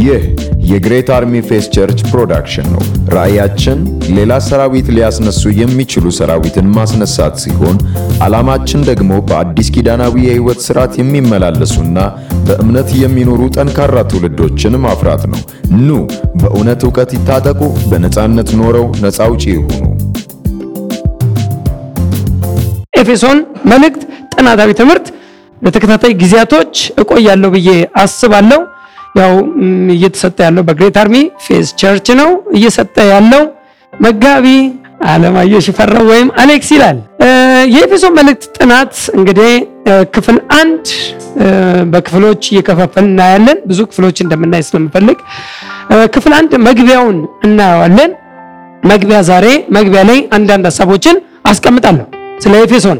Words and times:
ይህ 0.00 0.22
የ 0.70 0.81
Great 0.81 1.08
Army 1.14 1.34
Faith 1.48 1.64
Church 1.74 2.00
production 2.10 2.66
ነው። 2.74 2.82
ራእያችን 3.14 3.78
ሌላ 4.16 4.32
ሰራዊት 4.46 4.86
ሊያስነሱ 4.96 5.42
የሚችሉ 5.58 6.12
ሰራዊትን 6.18 6.66
ማስነሳት 6.76 7.34
ሲሆን 7.42 7.76
ዓላማችን 8.26 8.84
ደግሞ 8.88 9.10
በአዲስ 9.28 9.68
ኪዳናዊ 9.74 10.14
የሕይወት 10.24 10.60
ሥርዓት 10.66 10.94
የሚመላለሱና 11.00 11.98
በእምነት 12.46 12.90
የሚኖሩ 13.02 13.40
ጠንካራ 13.56 13.96
ትውልዶችን 14.10 14.80
ማፍራት 14.84 15.24
ነው። 15.32 15.42
ኑ 15.80 15.98
በእውነት 16.40 16.82
ዕውቀት 16.88 17.12
ይታጠቁ፣ 17.16 17.60
በነፃነት 17.90 18.50
ኖረው 18.60 18.88
ነፃ 19.04 19.20
አውጪ 19.26 19.44
ይሁኑ። 19.52 19.80
ኤፌሶን 22.94 23.38
መልእክት 23.70 24.02
ጥናታዊ 24.34 24.70
ትምህርት 24.78 25.06
ለተከታታይ 25.62 26.12
ጊዜያቶች 26.20 26.74
እቆያለሁ 27.00 27.50
ብዬ 27.54 27.70
አስባለሁ። 28.02 28.60
ያው 29.14 29.32
እየተሰጠ 29.94 30.38
ያለው 30.46 30.62
በ 30.68 30.76
Great 30.76 30.96
Army 31.02 31.16
Faith 31.44 31.68
Church 31.80 32.08
ነው። 32.20 32.28
እየሰጠ 32.58 32.96
ያለው 33.12 33.42
መጋቢ 33.92 34.46
አለማየሁ 35.10 35.60
ሽፈራው 35.66 36.04
ወይም 36.12 36.28
አሌክስ 36.42 36.70
ይላል። 36.74 36.98
የኤፌሶን 37.74 38.14
መልእክት 38.18 38.44
ጥናት 38.58 38.94
እንግዲህ 39.18 39.52
ክፍል 40.14 40.38
አንድ 40.58 40.84
በክፍሎች 41.92 42.42
እየከፋፈል 42.52 43.04
እናያለን። 43.04 43.58
ብዙ 43.70 43.80
ክፍሎች 43.90 44.16
እንደምናይ 44.24 44.62
ስለምፈልግ 44.68 45.18
ክፍል 46.14 46.32
አንድ 46.38 46.52
መግቢያውን 46.68 47.18
እናየዋለን። 47.46 48.10
መግቢያ 48.90 49.18
ዛሬ 49.30 49.46
መግቢያ 49.76 50.02
ላይ 50.10 50.18
አንዳንድ 50.36 50.64
ሀሳቦችን 50.70 51.16
አስቀምጣለሁ 51.50 52.06
ስለ 52.44 52.52
ኤፌሶን 52.64 52.98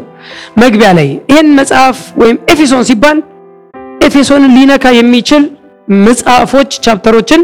መግቢያ 0.62 0.88
ላይ 0.98 1.08
ይህን 1.30 1.48
መጽሐፍ 1.58 1.98
ወይም 2.22 2.36
ኤፌሶን 2.52 2.84
ሲባል 2.88 3.18
ኤፌሶንን 4.00 4.52
ሊነካ 4.56 4.86
የሚችል 4.98 5.42
መጽሐፎች 6.04 6.70
ቻፕተሮችን 6.84 7.40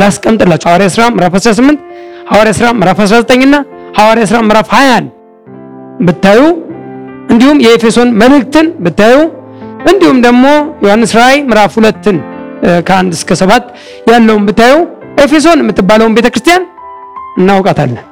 ላስቀምጥላችሁ 0.00 0.68
ሐዋርያ 0.70 0.88
ሥራ 0.94 1.02
ምዕራፍ 1.14 1.34
18 1.38 1.82
ሐዋርያ 2.30 2.52
ሥራ 2.58 2.66
ምዕራፍ 2.78 2.98
19 3.04 3.44
እና 3.46 3.56
ሐዋርያ 3.98 4.24
ሥራ 4.30 4.38
ምዕራፍ 4.46 4.68
20 4.74 5.06
ብታዩ 6.06 6.40
እንዲሁም 7.32 7.58
የኤፌሶን 7.64 8.08
መልእክትን 8.22 8.66
ብታዩ 8.84 9.16
እንዲሁም 9.90 10.18
ደግሞ 10.26 10.44
ዮሐንስ 10.84 11.12
ራእይ 11.18 11.38
ምዕራፍ 11.48 11.72
ሁለትን 11.78 12.16
ከአንድ 12.88 13.12
እስከ 13.16 13.30
ሰባት 13.40 13.64
ያለውን 14.10 14.44
ብታዩ 14.48 14.74
ኤፌሶን 15.22 15.60
የምትባለውን 15.62 16.14
ቤተክርስቲያን 16.18 16.62
እናውቃታለን። 17.38 18.04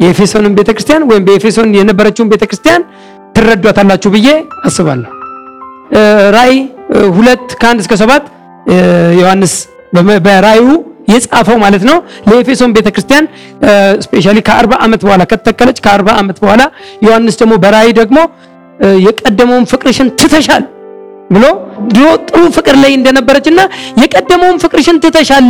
የኤፌሶንን 0.00 0.54
ቤተክርስቲያን 0.58 1.02
ወይም 1.10 1.24
በኤፌሶን 1.26 1.68
የነበረችውን 1.78 2.30
ቤተክርስቲያን 2.32 2.82
ትረዷታላችሁ 3.36 4.10
ብዬ 4.14 4.28
አስባለሁ። 4.64 5.10
እ፣ 5.92 6.00
ሁለት 7.16 7.46
ከአንድ 7.60 7.80
እስከ 7.84 7.94
ሰባት 8.02 8.24
ዮሐንስ 9.20 9.54
በራእዩ 10.26 10.66
የጻፈው 11.08 11.56
ማለት 11.64 11.82
ነው 11.88 11.96
ለኤፌሶን 12.28 12.70
ቤተክርስቲያን 12.76 13.24
ስፔሻሊ 14.04 14.38
ከአርባ 14.48 14.74
ዓመት 14.84 15.00
በኋላ 15.06 15.22
ከተተከለች 15.30 15.78
ከአርባ 15.86 16.08
ዓመት 16.20 16.38
በኋላ 16.44 16.62
ዮሐንስ 17.06 17.36
ደግሞ 17.42 17.54
በራእይ 17.64 17.92
ደግሞ 18.00 18.18
የቀደመውን 19.06 19.66
ፍቅርሽን 19.72 20.08
ትተሻል 20.20 20.64
ብሎ 21.30 21.44
ድሮ 21.92 22.06
ጥሩ 22.28 22.42
ፍቅር 22.56 22.76
ላይ 22.82 22.92
እንደነበረችና 22.98 23.60
የቀደመውን 24.02 24.58
ፍቅርሽን 24.64 24.96
ትተሻል 25.04 25.46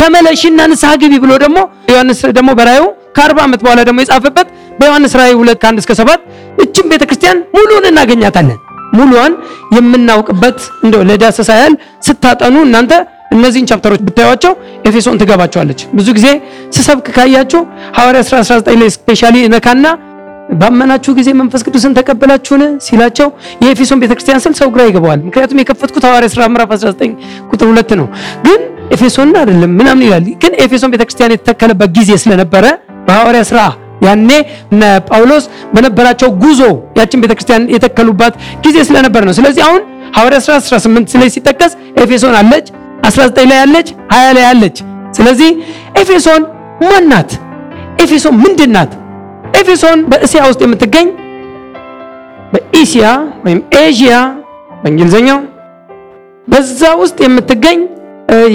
ተመለሽና 0.00 0.68
ንስሐ 0.72 0.92
ግቢ 1.02 1.14
ብሎ 1.24 1.32
ደግሞ 1.44 1.58
ዮሐንስ 1.92 2.20
ደግሞ 2.38 2.50
በራእዩ 2.60 2.84
ከአርባ 3.16 3.38
ዓመት 3.46 3.60
በኋላ 3.64 3.82
ደግሞ 3.88 4.00
የጻፈበት 4.04 4.48
በዮሐንስ 4.80 5.14
ራእይ 5.20 5.34
ሁለት 5.40 5.60
ከአንድ 5.62 5.80
እስከ 5.82 5.94
ሰባት 6.00 6.20
እችን 6.64 6.88
ቤተክርስቲያን 6.92 7.38
ሙሉን 7.56 7.86
እናገኛታለን። 7.90 8.58
ሙሉዋን 8.96 9.32
የምናውቅበት 9.76 10.58
እንደው 10.84 11.02
ለዳሰሳ 11.08 11.50
ያህል 11.58 11.74
ስታጠኑ 12.06 12.56
እናንተ 12.66 12.92
እነዚህን 13.34 13.66
chapter 13.70 13.90
ኦች 13.90 14.02
ብታዩቸው 14.06 14.52
ኤፌሶን 14.88 15.18
ትገባቸዋለች። 15.20 15.80
ብዙ 15.96 16.08
ጊዜ 16.18 16.28
ስሰብክ 16.76 17.08
ካያችሁ 17.16 17.60
ሐዋርያ 17.98 18.20
19 18.26 18.78
ላይ 18.82 18.90
specially 18.96 19.36
ነካና 19.54 19.86
ባመናችሁ 20.60 21.12
ጊዜ 21.16 21.28
መንፈስ 21.40 21.62
ቅዱስን 21.66 21.94
ተቀበላችሁን 21.96 22.62
ሲላቸው 22.84 23.28
የኤፌሶን 23.64 24.00
ቤተክርስቲያን 24.02 24.42
ስል 24.44 24.54
ሰው 24.60 24.68
ግራ 24.74 24.82
ይገባዋል። 24.88 25.20
ምክንያቱም 25.26 25.60
የከፈትኩት 25.62 26.04
ሐዋርያ 26.08 26.28
ሥራ 26.34 26.42
ምዕራፍ 26.52 26.70
19 26.76 27.12
ቁጥር 27.50 27.66
ሁለት 27.72 27.90
ነው። 28.00 28.06
ግን 28.46 28.60
ኤፌሶን 28.96 29.32
አይደለም 29.40 29.72
ምናምን 29.80 30.04
ይላል። 30.06 30.24
ግን 30.44 30.54
ኤፌሶን 30.64 30.92
ቤተክርስቲያን 30.94 31.34
የተተከለበት 31.34 31.90
ጊዜ 31.98 32.10
ስለነበረ 32.22 32.64
በሐዋርያ 33.08 33.42
ሥራ 33.50 33.60
ያኔ 34.06 34.30
ጳውሎስ 35.08 35.44
በነበራቸው 35.72 36.28
ጉዞ 36.42 36.60
ያችን 36.98 37.22
ቤተክርስቲያን 37.24 37.64
የተከሉባት 37.74 38.34
ጊዜ 38.64 38.76
ስለነበር 38.88 39.22
ነው። 39.28 39.34
ስለዚህ 39.38 39.62
አሁን 39.66 39.82
ሐዋርያ 40.16 40.38
ሥራ 40.44 40.54
18 40.66 41.18
ላይ 41.20 41.28
ሲጠቀስ 41.34 41.72
ኤፌሶን 42.02 42.34
አለች፣ 42.40 42.66
19 43.08 43.50
ላይ 43.50 43.58
አለች፣ 43.64 43.88
20 44.12 44.32
ላይ 44.38 44.46
አለች። 44.50 44.76
ስለዚህ 45.18 45.50
ኤፌሶን 46.00 46.42
ማን 46.82 47.04
ናት? 47.12 47.30
ኤፌሶን 48.02 48.34
ምንድን 48.42 48.70
ናት? 48.76 48.90
ኤፌሶን 49.58 49.98
በእስያ 50.10 50.40
ውስጥ 50.48 50.60
የምትገኝ 50.66 51.08
በኢሲያ 52.52 53.06
ወይም 53.44 53.60
Asia 53.80 54.14
በእንግሊዝኛው 54.82 55.38
በዛ 56.48 56.82
ውስጥ 57.00 57.18
የምትገኝ 57.26 57.78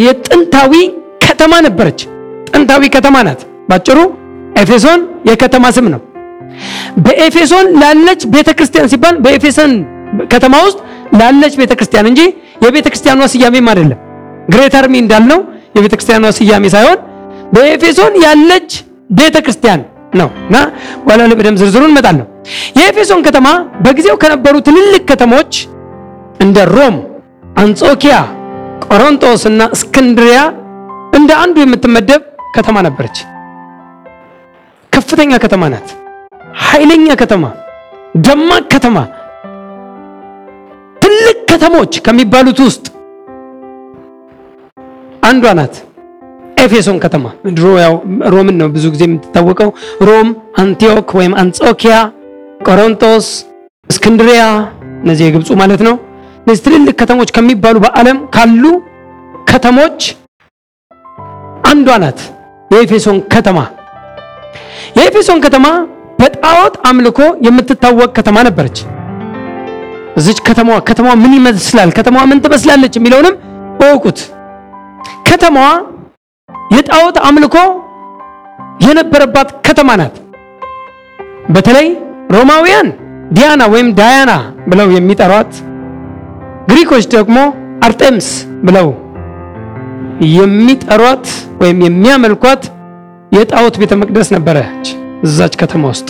የጥንታዊ 0.04 0.74
ከተማ 1.26 1.54
ነበረች። 1.68 2.00
ጥንታዊ 2.50 2.84
ከተማ 2.96 3.16
ናት። 3.28 3.42
ባጭሩ 3.70 4.00
ኤፌሶን 4.62 5.00
የከተማ 5.30 5.66
ስም 5.76 5.88
ነው። 5.94 6.02
በኤፌሶን 7.06 7.68
ላለች 7.82 8.22
ቤተክርስቲያን 8.34 8.90
ሲባል 8.92 9.16
በኤፌሶን 9.24 9.72
ከተማ 10.34 10.56
ውስጥ 10.66 10.80
ላለች 11.20 11.54
ቤተክርስቲያን 11.62 12.10
እንጂ 12.12 12.22
የቤተክርስቲያኗ 12.66 13.22
ስያሜም 13.34 13.68
አይደለም። 13.72 14.00
Great 14.50 14.76
Army 14.80 14.96
እንዳልነው 15.04 15.40
የቤተክርስቲያኗ 15.78 16.26
ስያሜ 16.40 16.66
ሳይሆን 16.76 17.00
በኤፌሶን 17.54 18.14
ያለች 18.26 18.70
ቤተክርስቲያን 19.12 19.82
ነው 20.14 20.30
እና 20.44 20.56
በኋላ 21.06 21.22
ላይ 21.32 21.56
ዝርዝሩን 21.62 21.90
እንመጣለሁ። 21.90 22.26
የኤፌሶን 22.78 23.22
ከተማ 23.28 23.48
በጊዜው 23.86 24.16
ከነበሩ 24.24 24.56
ትልልቅ 24.68 25.04
ከተሞች 25.12 25.54
እንደ 26.42 26.60
ሮም፣ 26.76 26.96
አንጾኪያ፣ 27.58 28.16
ቆሮንቶስ 28.86 29.44
እና 29.52 29.62
እስክንድሪያ 29.76 30.40
እንደ 31.14 31.32
አንዱ 31.44 31.56
የምትመደብ 31.62 32.22
ከተማ 32.56 32.78
ነበረች። 32.88 33.18
ከፍተኛ 35.14 35.38
ከተማ 35.44 35.64
ናት። 35.72 35.90
ኃይለኛ 36.62 37.08
ከተማ፣ 37.20 37.44
ደማቅ 38.26 38.64
ከተማ፣ 38.74 38.98
ትልቅ 41.04 41.36
ከተሞች 41.50 41.94
ከሚባሉት 42.06 42.60
ውስጥ 42.66 42.86
አንዷ 45.24 45.44
ናት። 45.60 45.76
ኤፌሶን 46.58 46.98
ከተማ 47.04 47.26
ያው 47.84 47.94
ሮምን 48.34 48.58
ነው 48.62 48.72
ብዙ 48.76 48.86
ጊዜ 48.96 49.04
የምትታወቀው። 49.08 49.70
ሮም፣ 50.10 50.30
አንቲዮክ 50.64 51.14
ወይም 51.20 51.36
አንጾኪያ፣ 51.44 51.94
ቆሮንቶስ፣ 52.62 53.28
እስክንድሪያ 53.90 54.42
እነዚህ 55.04 55.24
የግብፁ 55.28 55.60
ማለት 55.62 55.84
ነው። 55.90 55.96
እነዚህ 56.44 56.64
ትልልቅ 56.68 56.98
ከተሞች 57.02 57.36
ከሚባሉ 57.38 57.76
በዓለም 57.86 58.20
ካሉ 58.36 58.64
ከተሞች 59.52 60.02
አንዷ 61.66 62.00
ናት 62.04 62.20
የኤፌሶን 62.72 63.20
ከተማ። 63.28 63.60
የኤፌሶን 64.98 65.40
ከተማ 65.46 65.66
በጣዖት 66.20 66.76
አምልኮ 66.90 67.20
የምትታወቅ 67.46 68.10
ከተማ 68.18 68.38
ነበረች። 68.48 68.78
እዚች 70.18 70.40
ከተማዋ 70.48 70.78
ከተማዋ 70.88 71.14
ምን 71.22 71.34
ይመስላል፣ 71.38 71.92
ከተማዋ 71.98 72.24
ምን 72.32 72.42
ትመስላለች 72.44 72.94
የሚለውንም 72.98 73.36
እወቁት። 73.80 74.20
ከተማዋ 75.30 75.70
የጣዖት 76.74 77.18
አምልኮ 77.28 77.56
የነበረባት 78.86 79.50
ከተማ 79.68 79.90
ናት። 80.02 80.16
በተለይ 81.54 81.88
ሮማውያን 82.36 82.88
ዲያና 83.34 83.64
ወይም 83.74 83.90
ዳያና 84.00 84.32
ብለው 84.70 84.88
የሚጠሯት፣ 84.96 85.52
ግሪኮች 86.70 87.06
ደግሞ 87.14 87.38
አርጤምስ 87.84 88.28
ብለው 88.68 88.88
የሚጠሯት 90.36 91.26
ወይም 91.62 91.80
የሚያመልኳት 91.86 92.64
የጣዖት 93.34 93.76
ቤተ 93.82 93.94
መቅደስ 94.02 94.28
ነበረች 94.36 94.86
እዛች 95.28 95.54
ከተማ 95.62 95.84
ውስጥ። 95.92 96.10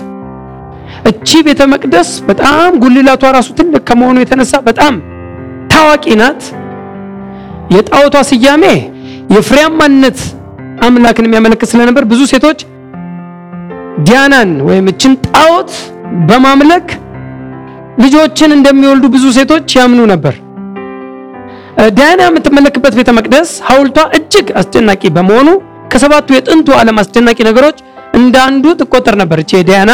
እቺ 1.10 1.30
ቤተ 1.48 1.62
መቅደስ 1.74 2.10
በጣም 2.30 2.72
ጉልላቷ 2.84 3.32
ራሱ 3.38 3.50
ትልቅ 3.60 3.82
ከመሆኑ 3.90 4.18
የተነሳ 4.22 4.54
በጣም 4.68 4.96
ታዋቂ 5.74 6.06
ናት። 6.22 6.42
የጣዖቷ 7.76 8.18
ስያሜ 8.30 8.64
የፍሬያማነት 9.36 10.20
አምላክን 10.86 11.28
የሚያመለክት 11.28 11.70
ስለነበር 11.74 12.04
ብዙ 12.12 12.22
ሴቶች 12.34 12.60
ዲያናን 14.08 14.52
ወይም 14.68 14.86
እችን 14.92 15.14
ጣዖት 15.28 15.72
በማምለክ 16.30 16.88
ልጆችን 18.04 18.56
እንደሚወልዱ 18.58 19.06
ብዙ 19.16 19.26
ሴቶች 19.38 19.76
ያምኑ 19.80 20.02
ነበር። 20.14 20.36
ዲያና 21.98 22.22
የምትመለክበት 22.28 22.94
ቤተ 23.00 23.12
መቅደስ 23.18 23.50
ሐውልቷ 23.68 24.00
እጅግ 24.18 24.48
አስደናቂ 24.60 25.04
በመሆኑ 25.16 25.50
ከሰባቱ 25.94 26.28
የጥንቱ 26.36 26.68
ዓለም 26.80 27.00
አስደናቂ 27.02 27.40
ነገሮች 27.48 27.78
እንደ 28.18 28.36
ትቆጠር 28.80 29.16
ነበር። 29.22 29.38
እቺ 29.44 29.52
የዲያና 29.60 29.92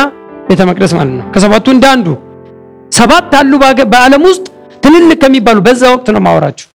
ቤተ 0.50 0.62
መቅደስ 0.70 0.92
ማለት 0.98 1.14
ነው። 1.18 1.26
ከሰባቱ 1.34 1.66
እንደ 1.76 1.86
ሰባት 2.92 3.34
አሉ 3.40 3.52
በዓለም 3.92 4.24
ውስጥ 4.30 4.46
ትልልቅ 4.84 5.18
ከሚባሉ 5.24 5.58
በዛ 5.66 5.82
ወቅት 5.94 6.08
ነው 6.16 6.22
ማወራችሁ። 6.26 6.68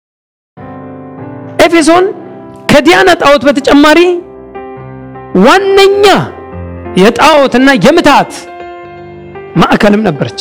ኤፌሶን 1.65 2.05
ከዲያና 2.71 3.11
ጣዖት 3.21 3.43
በተጨማሪ 3.49 4.01
ዋነኛ 5.45 6.05
የጣዖትና 6.97 7.69
የምትሃት 7.85 8.33
ማዕከልም 9.57 10.03
ነበረች። 10.09 10.41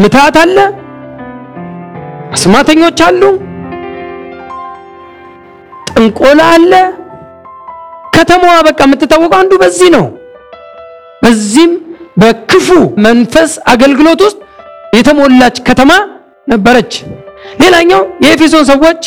ምትሃት 0.00 0.36
አለ፣ 0.42 0.56
አስማተኞች 2.32 2.98
አሉ፣ 3.06 3.22
ጥንቆላ 5.90 6.40
አለ። 6.56 6.72
ከተማዋ 8.18 8.54
በቃ 8.66 8.80
የምትታወቀው 8.86 9.38
አንዱ 9.38 9.52
በዚህ 9.62 9.88
ነው። 9.96 10.04
በዚህም 11.22 11.72
በክፉ 12.20 12.68
መንፈስ 13.04 13.52
አገልግሎት 13.72 14.20
ውስጥ 14.26 14.38
የተሞላች 14.96 15.56
ከተማ 15.68 15.90
ነበረች። 16.48 16.92
ሌላኛው 17.62 18.02
የኤፌሶን 18.24 18.64
ሰዎች 18.70 19.02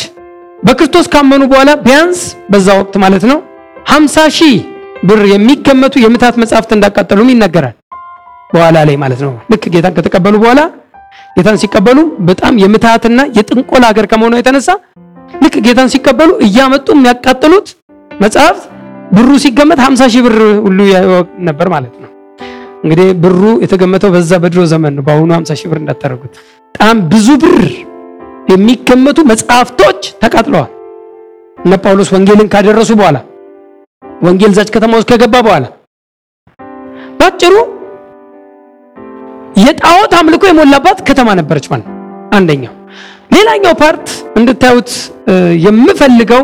በክርስቶስ 0.59 1.05
ካመኑ 1.13 1.43
በኋላ 1.51 1.71
ቢያንስ 1.85 2.19
በዛ 2.51 2.67
ወቅት 2.79 2.95
ማለት 3.03 3.23
ነው 3.31 3.39
50 3.91 4.25
ሺህ 4.37 4.55
ብር 5.03 5.21
የሚገመቱ 5.31 5.93
የምትሃት 6.03 6.35
መጽሐፍት 6.41 6.71
እንዳቃጠሉም 6.75 7.31
ይነገራል። 7.33 7.75
በኋላ 8.49 8.77
ላይ 8.87 8.95
ማለት 9.03 9.21
ነው 9.25 9.33
ልክ 9.51 9.63
ጌታን 9.73 9.95
ከተቀበሉ 9.97 10.35
በኋላ 10.43 10.61
ጌታን 11.35 11.57
ሲቀበሉ 11.61 11.99
በጣም 12.29 12.53
የምትሃትና 12.63 13.21
የጥንቆላ 13.37 13.83
ሀገር 13.91 14.05
ከመሆኑ 14.11 14.35
የተነሳ 14.39 14.69
ልክ 15.43 15.55
ጌታን 15.67 15.91
ሲቀበሉ 15.93 16.31
እያመጡ 16.47 16.87
የሚያቃጥሉት 16.95 17.67
መጽሐፍት 18.21 18.63
ብሩ 19.11 19.29
ሲገመት 19.43 19.79
50 19.85 20.07
ሺህ 20.13 20.21
ብር 20.25 20.35
ሁሉ 20.65 20.79
ነበር 21.47 21.67
ማለት 21.73 21.95
ነው። 22.03 22.09
እንግዲህ 22.83 23.07
ብሩ 23.23 23.41
የተገመተው 23.63 24.09
በዛ 24.13 24.31
በድሮ 24.43 24.61
ዘመን 24.71 24.93
ነው። 24.97 25.03
በአሁኑ 25.07 25.29
50 25.37 25.57
ሺህ 25.59 25.67
ብር 25.71 25.79
እንዳታደርጉት። 25.81 26.33
በጣም 26.75 26.97
ብዙ 27.11 27.27
ብር 27.43 27.57
የሚገመቱ 28.51 29.19
መጽሐፍቶች 29.31 30.01
ተቃጥለዋል። 30.23 30.71
እነ 31.57 31.73
ጳውሎስ 31.83 32.09
ወንጌልን 32.15 32.47
ካደረሱ 32.53 32.91
በኋላ 32.99 33.17
ወንጌል 34.21 34.51
ዛች 34.57 34.69
ከተማ 34.75 34.91
ውስጥ 34.99 35.09
ከገባ 35.11 35.35
በኋላ 35.45 35.65
ባጭሩ 37.19 37.53
የጣዖት 39.57 40.13
አምልኮ 40.19 40.43
የሞላባት 40.49 40.99
ከተማ 41.07 41.29
ነበረች 41.39 41.65
ማለት 41.71 41.87
አንደኛው። 42.37 42.73
ሌላኛው 43.35 43.73
part 43.81 44.07
እንድታዩት 44.39 44.89
የምፈልገው 45.65 46.43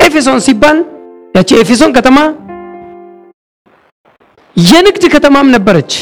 ኤፌሶን 0.00 0.40
ሲባል 0.46 0.78
ያቺ 1.36 1.50
ኤፌሶን 1.62 1.90
ከተማ 1.96 2.18
የንግድ 4.56 5.04
ከተማም 5.14 5.48
ነበረች። 5.54 5.92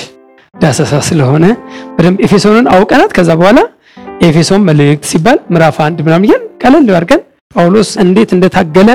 ዳሰሳ 0.54 0.94
ስለሆነ 1.06 1.44
በደንብ 1.94 2.18
ኤፌሶንን 2.26 2.66
አውቀናት 2.74 3.12
ከዛ 3.16 3.30
በኋላ 3.40 3.60
የኤፌሶን 4.22 4.62
መልእክት 4.68 5.06
ሲባል 5.10 5.38
ምዕራፍ 5.52 5.78
አንድ 5.86 5.98
ምናምን 6.06 6.26
እያልን 6.26 6.44
ቀለል 6.62 6.84
አድርገን 6.90 7.22
ጳውሎስ 7.54 7.90
እንዴት 8.04 8.30
እንደታገለ 8.36 8.90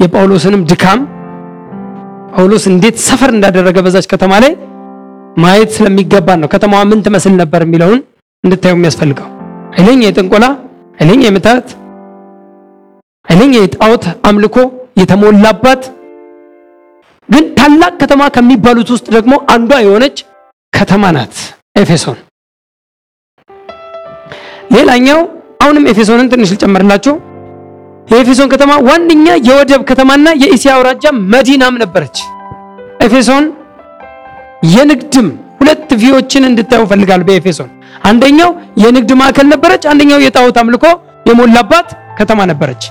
የጳውሎስንም 0.00 0.62
ድካም 0.70 1.00
ጳውሎስ 2.32 2.64
እንዴት 2.72 2.96
suffer 3.06 3.30
እንዳደረገ 3.34 3.78
በዛች 3.86 4.06
ከተማ 4.12 4.32
ላይ 4.44 4.52
ማየት 5.36 5.70
ስለሚገባን 5.76 6.40
ነው። 6.42 6.48
ከተማዋ 6.54 6.80
ምን 6.90 7.02
ትመስል 7.06 7.34
ነበር 7.42 7.62
የሚለውን 7.64 8.00
እንድታዩ 8.44 8.74
የሚያስፈልገው 8.76 9.28
ኃይለኛ 9.76 10.02
የጥንቆላ 10.06 10.46
ኃይለኛ 10.98 11.22
የምትሃት 11.28 11.68
ኃይለኛ 13.26 13.54
የጣዖት 13.58 14.04
አምልኮ 14.28 14.56
የተሞላባት 14.96 15.82
ግን 17.28 17.44
ታላቅ 17.58 17.92
ከተማ 18.02 18.22
ከሚባሉት 18.34 18.88
ውስጥ 18.94 19.06
ደግሞ 19.16 19.34
አንዷ 19.54 19.72
የሆነች 19.82 20.16
ከተማ 20.72 21.04
ናት 21.16 21.36
ኤፌሶን። 21.76 22.18
ሌላኛው 24.74 25.20
አሁንም 25.64 25.86
ኤፌሶንን 25.92 26.30
ትንሽ 26.32 26.50
ልጨምርላችሁ። 26.54 27.14
የኤፌሶን 28.08 28.48
ከተማ 28.54 28.72
ዋነኛ 28.88 29.26
የወደብ 29.48 29.82
ከተማና 29.90 30.26
የእስያ 30.42 30.72
አውራጃ 30.76 31.04
መዲናም 31.32 31.78
ነበረች። 31.82 32.16
ኤፌሶን 33.00 33.44
የንግድም 34.74 35.28
ሁለት 35.60 35.90
view 36.02 36.20
ዎችን 36.20 36.48
እንድታዩ 36.50 36.82
ፈልጋለሁ። 36.90 37.26
በኤፌሶን 37.28 37.70
አንደኛው 38.02 38.50
የንግድ 38.82 39.10
ማዕከል 39.20 39.48
ነበረች፣ 39.54 39.84
አንደኛው 39.92 40.20
የጣዖት 40.24 40.58
አምልኮ 40.62 40.86
የሞላባት 41.28 41.88
ከተማ 42.18 42.40
ነበረች። 42.50 42.82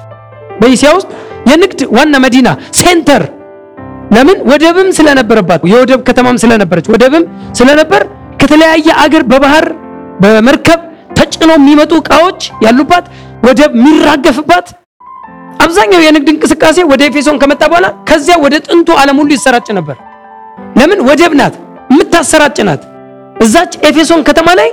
በእስያ 0.64 0.90
ውስጥ 0.98 1.10
የንግድ 1.50 1.82
ዋና 1.96 2.16
መዲና 2.26 2.48
center። 2.80 3.24
ለምን? 4.14 4.38
ወደብም 4.52 4.90
ስለነበረባት። 4.98 5.62
የወደብ 5.72 6.02
ከተማም 6.08 6.38
ስለነበረች። 6.44 6.88
ወደብም 6.94 7.24
ስለነበር 7.60 8.02
ከተለያየ 8.42 8.88
አገር 9.04 9.24
በባህር 9.32 9.66
በመርከብ 10.24 10.80
ተጭኖ 11.18 11.52
የሚመጡ 11.56 11.92
እቃዎች 12.02 12.40
ያሉባት 12.66 13.06
ወደብ 13.48 13.72
የሚራገፍባት። 13.80 14.68
አብዛኛው 15.64 16.02
የንግድ 16.04 16.30
እንቅስቃሴ 16.34 16.78
ወደ 16.92 17.02
ኤፌሶን 17.10 17.38
ከመጣ 17.42 17.64
በኋላ 17.72 17.88
ከዚያ 18.10 18.36
ወደ 18.44 18.56
ጥንቱ 18.66 18.90
ዓለም 19.02 19.18
ሁሉ 19.22 19.30
ይሰራጭ 19.38 19.68
ነበር። 19.78 19.98
ለምን? 20.78 21.00
ወደብ 21.10 21.34
ናት፣ 21.40 21.56
የምታሰራጭ 21.92 22.58
ናት። 22.70 22.82
እዛች 23.38 23.74
ኤፌሶን 23.90 24.22
ከተማ 24.28 24.50
ላይ 24.60 24.70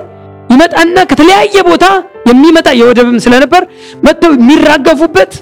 ይመጣና 0.51 0.99
ከተለያየ 1.11 1.57
ቦታ 1.69 1.85
የሚመጣ 2.31 2.69
የወደብም 2.79 3.19
ስለነበር 3.25 3.63
መጥተው 4.07 4.33
የሚራገፉበት 4.39 5.33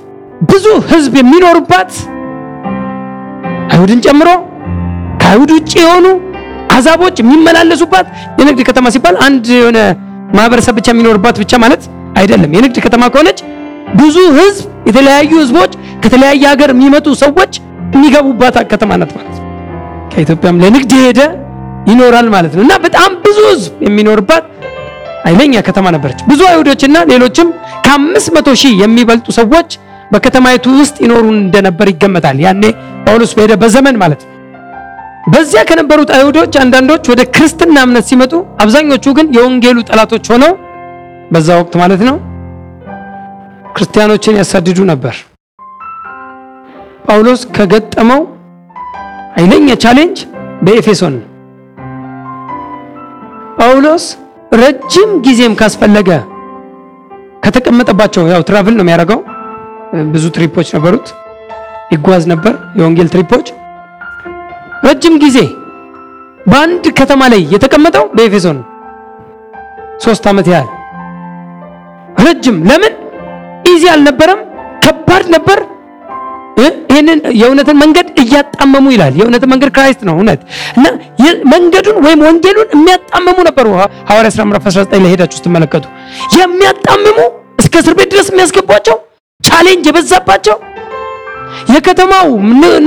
ብዙ 0.43 0.67
ሕዝብ 0.91 1.13
የሚኖሩባት 1.19 1.93
አይሁድን 3.73 4.01
ጨምሮ 4.07 4.29
ከአይሁድ 5.21 5.51
ውጭ 5.57 5.73
የሆኑ 5.81 6.07
አሕዛቦች 6.73 7.17
የሚመላለሱባት 7.21 8.07
የንግድ 8.39 8.61
ከተማ 8.69 8.87
ሲባል 8.95 9.17
አንድ 9.27 9.47
የሆነ 9.57 9.79
ማህበረሰብ 10.37 10.75
ብቻ 10.79 10.89
የሚኖርባት 10.93 11.37
ብቻ 11.43 11.53
ማለት 11.65 11.83
አይደለም። 12.21 12.53
የንግድ 12.57 12.79
ከተማ 12.87 13.05
ከሆነች 13.13 13.39
ብዙ 13.99 14.17
ሕዝብ 14.39 14.65
የተለያዩ 14.89 15.31
ሕዝቦች 15.43 15.73
ከተለያየ 16.05 16.45
ሀገር 16.53 16.71
የሚመጡ 16.75 17.09
ሰዎች 17.23 17.53
የሚገቡባት 17.95 18.57
ከተማ 18.73 18.99
ናት 19.01 19.13
ማለት 19.19 19.37
ነው። 19.37 19.45
ከኢትዮጵያም 20.13 20.61
ለንግድ 20.65 20.93
የሄደ 20.99 21.21
ይኖራል 21.91 22.27
ማለት 22.35 22.53
ነው 22.57 22.63
እና 22.67 22.75
በጣም 22.87 23.11
ብዙ 23.27 23.39
ሕዝብ 23.51 23.75
የሚኖርባት 23.87 24.45
ኃይለኛ 25.25 25.61
ከተማ 25.69 25.87
ነበረች። 25.97 26.21
ብዙ 26.31 26.41
አይሁዶችና 26.51 26.99
ሌሎችም 27.11 27.49
ከአምስት 27.87 28.29
መቶ 28.37 28.49
ሺህ 28.63 28.75
የሚበልጡ 28.83 29.29
ሰዎች 29.39 29.71
በከተማይቱ 30.13 30.67
ውስጥ 30.79 30.97
ይኖሩ 31.05 31.25
እንደነበር 31.37 31.89
ይገመታል። 31.93 32.39
ያኔ 32.45 32.63
ጳውሎስ 33.05 33.33
በሄደ 33.37 33.53
በዘመን 33.63 33.97
ማለት 34.03 34.21
ነው። 34.25 34.35
በዚያ 35.33 35.63
ከነበሩት 35.69 36.11
አይሁዶች 36.17 36.53
አንዳንዶች 36.63 37.05
ወደ 37.13 37.23
ክርስትና 37.35 37.77
እምነት 37.87 38.07
ሲመጡ፣ 38.11 38.33
አብዛኞቹ 38.63 39.05
ግን 39.19 39.27
የወንጌሉ 39.37 39.79
ጠላቶች 39.89 40.27
ሆነው 40.33 40.53
በዛ 41.33 41.49
ወቅት 41.61 41.75
ማለት 41.83 42.03
ነው 42.09 42.17
ክርስቲያኖችን 43.75 44.39
ያሳድዱ 44.41 44.79
ነበር። 44.91 45.17
ጳውሎስ 47.05 47.43
ከገጠመው 47.57 48.23
ኃይለኛ 49.37 49.69
challenge 49.85 50.19
በኤፌሶን 50.65 51.15
ጳውሎስ 53.59 54.05
ረጅም 54.55 55.11
ጊዜም 55.25 55.55
ካስፈለገ 55.61 56.11
ከተቀመጠባቸው 57.45 58.25
ያው 58.33 58.43
travel 58.49 58.75
ነው 58.77 58.85
የሚያደርገው 58.85 59.21
ብዙ 60.13 60.25
trip 60.37 60.53
ኦች 60.53 60.69
ነበሩት። 60.77 61.07
ይጓዝ 61.93 62.25
ነበር፣ 62.33 62.55
የወንጌል 62.79 63.09
trip 63.15 63.29
ኦች። 63.29 63.47
ረጅም 64.85 65.15
ጊዜ 65.23 65.39
በአንድ 66.47 66.85
ከተማ 66.99 67.23
ላይ 67.33 67.41
የተቀመጠው 67.55 68.05
በኤፌሶን 68.17 68.59
ሶስት 70.05 70.25
ዓመት 70.31 70.47
ያህል 70.53 70.69
ረጅም። 72.19 72.59
ለምን 72.69 72.93
easy 73.65 73.85
አልነበረም፣ 73.95 74.41
ከባድ 74.85 75.27
ነበር። 75.37 75.59
ይህንን 76.91 77.19
የእውነትን 77.41 77.77
መንገድ 77.83 78.07
እያጣመሙ 78.23 78.87
ይላል። 78.95 79.13
የእውነትን 79.19 79.51
መንገድ 79.53 79.71
Christ 79.77 80.01
ነው 80.09 80.15
እውነት 80.17 80.41
እና 80.77 80.87
መንገዱን 81.53 81.99
ወይም 82.07 82.21
ወንጌሉን 82.27 82.71
የሚያጣመሙ 82.75 83.37
ነበሩ። 83.49 83.67
ሐዋርያ 84.09 84.31
ሥራ 84.35 84.45
ምዕራፍ 84.49 84.65
19 84.71 85.05
ላይ 85.05 85.13
ሄዳችሁ 85.15 85.39
ስትመለከቱ 85.41 85.85
የሚያጣምሙ 86.39 87.19
እስከ 87.63 87.75
እስር 87.83 87.95
ቤት 87.99 88.11
ድረስ 88.15 88.29
የሚያስገቧቸው 88.33 88.97
challenge 89.41 89.85
የበዛባቸው 89.89 90.57
የከተማው 91.75 92.27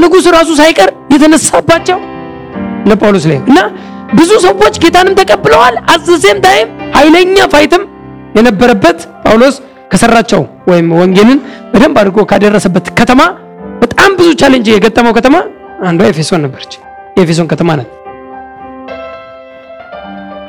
ንጉሥ 0.02 0.26
ራሱ 0.36 0.50
ሳይቀር 0.60 0.90
የተነሳባቸው 1.14 2.00
እነ 2.82 2.94
ጳውሎስ 3.02 3.26
ላይ 3.30 3.38
እና 3.44 3.60
ብዙ 4.14 4.32
ሰዎች 4.46 4.76
ጌታንም 4.84 5.16
ተቀብለዋል። 5.20 5.76
at 5.94 6.04
the 6.04 6.19
same 6.19 6.40
time 6.46 6.68
ኃይለኛ 6.96 7.38
fight 7.54 7.75
ም 7.75 7.84
የነበረበት 8.38 9.00
ጳውሎስ 9.24 9.56
ከሰራቸው 9.92 10.42
ወይም 10.72 10.90
ወንጌልን 11.00 11.40
በደንብ 11.72 11.98
አድርጎ 12.02 12.20
ካደረሰበት 12.32 12.86
ከተማ 13.00 13.22
በጣም 13.82 14.12
ብዙ 14.20 14.30
challenge 14.42 14.68
የገጠመው 14.72 15.16
ከተማ 15.18 15.36
አንዷ 15.88 16.02
ኤፌሶን 16.12 16.44
ነበረች። 16.46 16.74
የኤፌሶን 17.18 17.50
ከተማ 17.52 17.70
ናት። 17.80 17.90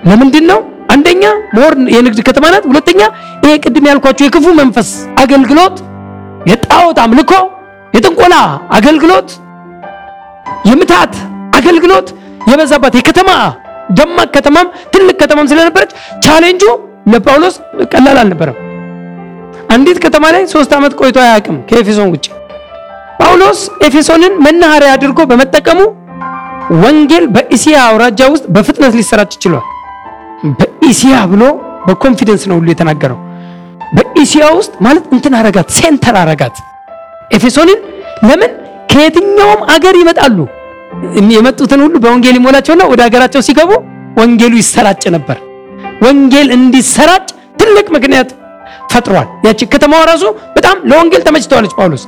ለምንድን 0.04 0.47
ነው? 0.50 0.61
አንደኛ 0.92 1.25
more 1.57 1.73
የንግድ 1.94 2.21
ከተማ 2.28 2.44
ናት። 2.54 2.64
ሁለተኛ 2.71 3.00
ይሄ 3.44 3.52
ቅድም 3.64 3.87
ያልኳቸው 3.90 4.25
የክፉ 4.26 4.47
መንፈስ 4.61 4.88
አገልግሎት፣ 5.23 5.76
የጣዖት 6.46 6.99
አምልኮ፣ 7.02 7.32
የጥንቆላ 7.94 8.34
አገልግሎት፣ 8.76 9.28
የምታት 10.64 11.14
አገልግሎት 11.58 12.08
የበዛባት 12.49 12.94
የከተማ 12.99 13.30
ደማቅ 13.90 14.28
ከተማም 14.37 14.68
ትልቅ 14.92 15.16
ከተማም 15.22 15.49
ስለነበረች 15.50 15.90
ቻሌንጁ 16.25 16.64
ለጳውሎስ 17.12 17.54
ቀላል 17.92 18.18
አልነበረም። 18.22 18.58
አንዲት 19.72 19.99
ከተማ 20.04 20.25
ላይ 20.34 20.42
ሶስት 20.52 20.72
ዓመት 20.78 20.92
ቆይቶ 21.00 21.18
አያውቅም 21.22 21.58
ከኤፌሶን 21.68 22.08
ውጭ። 22.14 22.26
ጳውሎስ 23.18 23.58
ኤፌሶንን 23.87 24.32
መናኸሪያ 24.46 24.92
አድርጎ 24.96 25.20
በመጠቀሙ 25.30 25.80
ወንጌል 26.82 27.25
በእስያ 27.34 27.76
አውራጃ 27.88 28.20
ውስጥ 28.34 28.44
በፍጥነት 28.54 28.94
ሊሰራጭ 28.99 29.32
ችሏል። 29.42 29.64
በእስያ 30.58 31.16
ብሎ 31.32 31.42
በ 31.87 31.96
confidence 31.96 32.45
ነው 32.50 32.56
ሁሉ 32.61 32.68
የተናገረው። 32.72 33.18
በእስያ 33.92 34.44
ውስጥ 34.56 34.72
ማለት 34.84 35.04
እንትን 35.14 35.34
አረጋት፣ 35.38 35.68
center 35.78 36.16
አረጋት 36.20 36.56
ኤፌሶንን። 37.30 37.78
ለምን 38.26 38.50
ከየትኛውም 38.92 39.61
አገር 39.75 39.94
ይመጣሉ። 40.00 40.38
የመጡትን 41.32 41.80
ሁሉ 41.84 41.94
በወንጌል 42.04 42.37
ይሞላቸውና 42.38 42.82
ወደ 42.90 43.00
ሀገራቸው 43.06 43.42
ሲገቡ 43.46 43.70
ወንጌሉ 44.18 44.52
ይሰራጭ 44.61 45.02
ነበር። 45.16 45.37
ወንጌል 46.04 46.49
እንዲሰራጭ 46.56 47.26
ትልቅ 47.61 47.87
ምክንያት 47.96 48.30
ፈጥሯል። 48.92 49.28
ያቺ 49.46 49.61
ከተማዋ 49.72 50.02
ራሱ 50.11 50.25
በጣም 50.56 50.76
ለወንጌል 50.90 51.22
ተመችተዋለች። 51.28 51.75
ጳውሎስ 51.78 52.04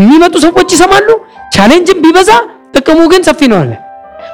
የሚመጡ 0.00 0.34
ሰዎች 0.46 0.68
ይሰማሉ። 0.74 1.08
challenge 1.56 1.90
ም 1.90 1.98
ቢበዛ 2.04 2.30
ጥቅሙ 2.76 3.00
ግን 3.12 3.22
ሰፊ 3.28 3.40
ነው 3.52 3.58
አለ። 3.62 3.72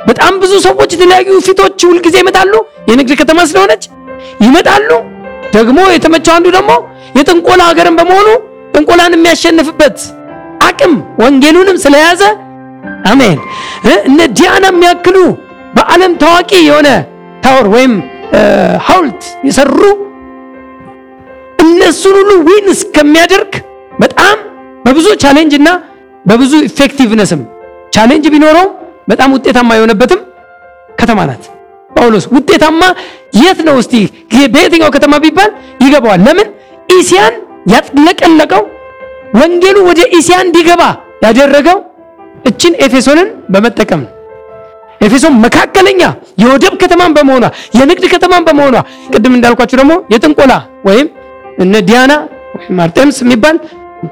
በጣም 0.08 0.32
ብዙ 0.42 0.52
ሰዎች 0.66 0.90
የተለያዩ 0.94 1.32
ፊቶች 1.46 1.80
ሁልጊዜ 1.88 2.16
ይመጣሉ። 2.22 2.52
የንግድ 2.90 3.12
ከተማ 3.20 3.40
ስለሆነች 3.50 3.84
ይመጣሉ። 4.42 4.88
ደግሞ 5.52 5.78
የተመቸው 5.94 6.32
አንዱ 6.36 6.48
ደግሞ 6.56 6.72
የጥንቆላ 7.18 7.62
ሀገርን 7.70 7.96
በመሆኑ 7.98 8.28
ጥንቆላን 8.74 9.14
የሚያሸንፍበት 9.16 9.98
አቅም 10.66 10.92
ወንጌሉንም 11.22 11.78
ስለያዘ 11.84 12.22
አሜን። 13.10 13.38
እነ 14.06 14.20
ዲያና 14.38 14.64
የሚያክሉ 14.72 15.16
በዓለም 15.76 16.12
ታዋቂ 16.22 16.50
የሆነ 16.66 16.88
tower 17.44 17.66
ወይም 17.74 17.94
ሐውልት 18.86 19.22
የሰሩ 19.46 19.80
እነሱን 21.64 22.14
ሁሉ 22.20 22.32
win 22.48 22.66
እስከሚያደርግ 22.74 23.52
በጣም 24.00 24.36
በብዙ 24.84 25.08
challenge 25.24 25.52
እና 25.58 25.68
በብዙ 26.24 26.52
effectiveness 26.68 27.31
ም 27.31 27.40
challenge 27.96 28.24
ቢኖረው 28.34 28.66
በጣም 29.10 29.30
ውጤታማ 29.36 29.70
የሆነበትም 29.78 30.20
ከተማ 31.00 31.20
ናት። 31.30 31.44
ጳውሎስ 32.02 32.24
ውጤታማ 32.34 32.82
የት 33.40 33.60
ነው 33.68 33.76
እስቲ 33.82 33.94
በየትኛው 34.54 34.90
ከተማ 34.96 35.14
ቢባል 35.24 35.50
ይገባዋል። 35.84 36.20
ለምን 36.26 36.48
ኢሲያን 36.94 37.34
ያጥለቀለቀው 37.72 38.62
ወንጌሉ 39.38 39.76
ወደ 39.88 40.00
ኢሲያ 40.18 40.36
እንዲገባ 40.46 40.82
ያደረገው 41.26 41.78
እቺን 42.50 42.72
ኤፌሶንን 42.86 43.28
በመጠቀም 43.52 44.00
ነው። 44.04 44.10
ኤፌሶን 45.00 45.34
መካከለኛ 45.44 46.02
የወደብ 46.42 46.74
ከተማን 46.82 47.14
በመሆኗ 47.16 47.44
የንግድ 47.78 48.04
ከተማን 48.12 48.44
በመሆኗ 48.48 48.76
ቅድም 49.14 49.34
እንዳልኳችሁ 49.36 49.76
ደግሞ 49.80 49.92
የጥንቆላ 50.12 50.52
ወይም 50.88 51.06
እነ 51.58 51.74
ዲያና 51.88 52.12
ወይም 52.78 53.18
የሚባል 53.22 53.56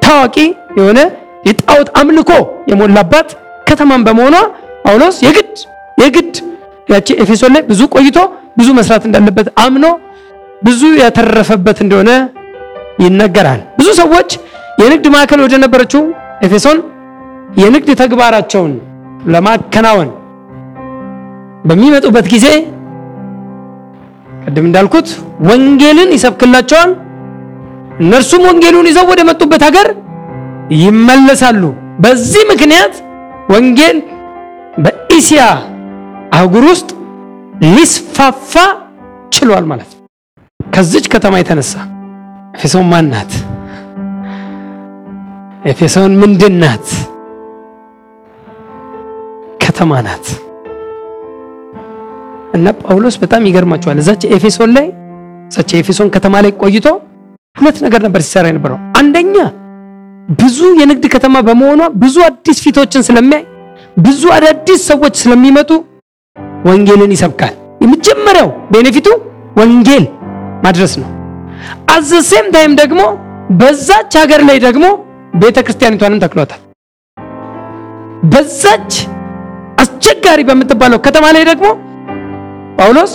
ታዋቂ 0.03 0.37
የሆነ 0.79 0.99
የጣዖት 1.49 1.89
አምልኮ 2.01 2.31
የሞላባት 2.71 3.29
ከተማን 3.71 4.05
በመሆኗ 4.07 4.37
ጳውሎስ 4.85 5.17
የግድ 5.27 5.53
የግድ 5.99 6.35
ያቺ 6.91 7.09
ኤፌሶን 7.23 7.53
ላይ 7.55 7.63
ብዙ 7.71 7.81
ቆይቶ 7.95 8.19
ብዙ 8.59 8.69
መስራት 8.79 9.03
እንዳለበት 9.09 9.49
አምኖ 9.65 9.85
ብዙ 10.63 10.81
ያተረፈበት 11.03 11.79
እንደሆነ 11.85 12.11
ይነገራል። 13.05 13.61
ብዙ 13.79 13.89
ሰዎች 14.01 14.31
የንግድ 14.81 15.07
ማዕከል 15.15 15.41
ወደ 15.45 15.55
ነበረችው 15.65 16.03
ኤፌሶን 16.47 16.79
የንግድ 17.61 17.89
ተግባራቸውን 18.01 18.73
ለማከናወን 19.33 20.11
በሚመጡበት 21.65 22.27
ጊዜ 22.35 22.47
ቅድም 24.45 24.67
እንዳልኩት 24.69 25.09
ወንጌልን 25.49 26.11
ይሰብክላቸዋል። 26.17 26.91
እነርሱም 28.01 28.45
ወንጌሉን 28.49 28.89
ይዘው 28.91 29.07
ወደ 29.13 29.21
መጡበት 29.31 29.63
ሀገር 29.69 29.89
ይመለሳሉ። 30.81 31.63
በዚህ 32.05 32.43
ምክንያት 32.53 32.95
ወንጌል 33.53 33.97
በኢሲያ 34.85 35.43
አህጉር 36.33 36.65
ውስጥ 36.71 36.89
ሊስፋፋ 37.69 38.53
ችሏል 39.33 39.65
ማለት 39.71 39.91
ነው። 39.91 39.99
ከዚች 40.61 41.07
ከተማ 41.15 41.35
የተነሳ 41.41 41.73
ኤፌሶን 42.57 42.87
ማን 42.91 43.07
ናት? 43.13 43.33
ኤፌሶን 45.71 46.13
ምንድን 46.23 46.55
ናት? 46.63 46.87
ከተማ 49.65 50.01
ናት። 50.07 50.27
እና 52.57 52.67
ጳውሎስ 52.81 53.17
በጣም 53.23 53.43
ይገርማቸዋል። 53.49 53.99
እዛች 54.03 54.23
ኤፌሶን 54.37 54.71
ላይ 54.77 54.87
እዛች 55.51 55.71
ኤፌሶን 55.81 56.09
ከተማ 56.17 56.35
ላይ 56.45 56.53
ቆይቶ 56.63 56.87
ሁለት 57.57 57.79
ነገር 57.85 58.01
ነበር 58.07 58.21
ሲሰራ 58.27 58.47
የነበረው። 58.51 58.79
አንደኛ 59.01 59.37
ብዙ 60.39 60.59
የንግድ 60.81 61.05
ከተማ 61.15 61.37
በመሆኗ 61.47 61.83
ብዙ 62.03 62.17
አዲስ 62.27 62.59
ፊቶችን 62.65 63.05
ስለሚያይ 63.09 63.43
ብዙ 63.99 64.23
አዳዲስ 64.37 64.81
ሰዎች 64.91 65.15
ስለሚመጡ 65.23 65.71
ወንጌልን 66.67 67.13
ይሰብካል። 67.17 67.55
የመጀመሪያው 67.83 68.49
ቤኔፊቱ 68.73 69.09
ወንጌል 69.61 70.05
ማድረስ 70.65 70.93
ነው። 71.03 71.11
at 71.95 72.01
the 72.01 72.11
same 72.29 72.47
time 72.55 72.73
ደግሞ 72.81 73.01
በዛች 73.61 74.13
ሀገር 74.21 74.41
ላይ 74.49 74.59
ደግሞ 74.67 74.85
ቤተ 75.35 75.59
ክርስቲያኒቷንም 75.67 76.23
ተክሏታል። 76.25 76.61
በዛች 78.33 78.93
አስቸጋሪ 79.83 80.41
በምትባለው 80.49 80.99
ከተማ 81.07 81.27
ላይ 81.37 81.45
ደግሞ 81.51 81.67
ጳውሎስ 82.81 83.13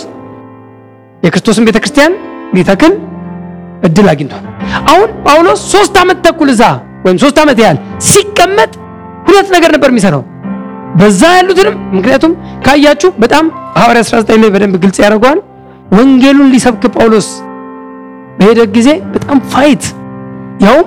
የክርስቶስን 1.22 1.66
ቤተ 1.68 1.78
ክርስቲያን 1.82 2.12
ሊተክል 2.56 2.92
እድል 3.86 4.06
አግኝቷል። 4.12 4.44
አሁን 4.90 5.08
ጳውሎስ 5.26 5.60
ሶስት 5.72 5.94
ዓመት 6.02 6.18
ተኩል 6.26 6.50
እዛ 6.54 6.62
ወይም 7.06 7.18
ሶስት 7.24 7.38
ዓመት 7.42 7.58
ያህል 7.62 7.78
ሲቀመጥ 8.08 8.72
ሁለት 9.26 9.48
ነገር 9.54 9.70
ነበር 9.76 9.90
የሚሰራው 9.92 10.22
በዛ 10.96 11.22
ያሉትንም 11.36 11.74
ምክንያቱም 11.96 12.32
ካያችሁ 12.66 13.10
በጣም 13.22 13.44
ሐዋርያ 13.78 14.02
19 14.04 14.40
ላይ 14.42 14.50
በደንብ 14.54 14.76
ግልጽ 14.82 14.98
ያደርገዋል። 15.04 15.38
ወንጌሉን 15.96 16.48
ሊሰብክ 16.54 16.84
ጳውሎስ 16.94 17.28
በሄደ 18.38 18.60
ጊዜ 18.76 18.88
በጣም 19.14 19.38
fight 19.52 19.84
ያውም 20.64 20.86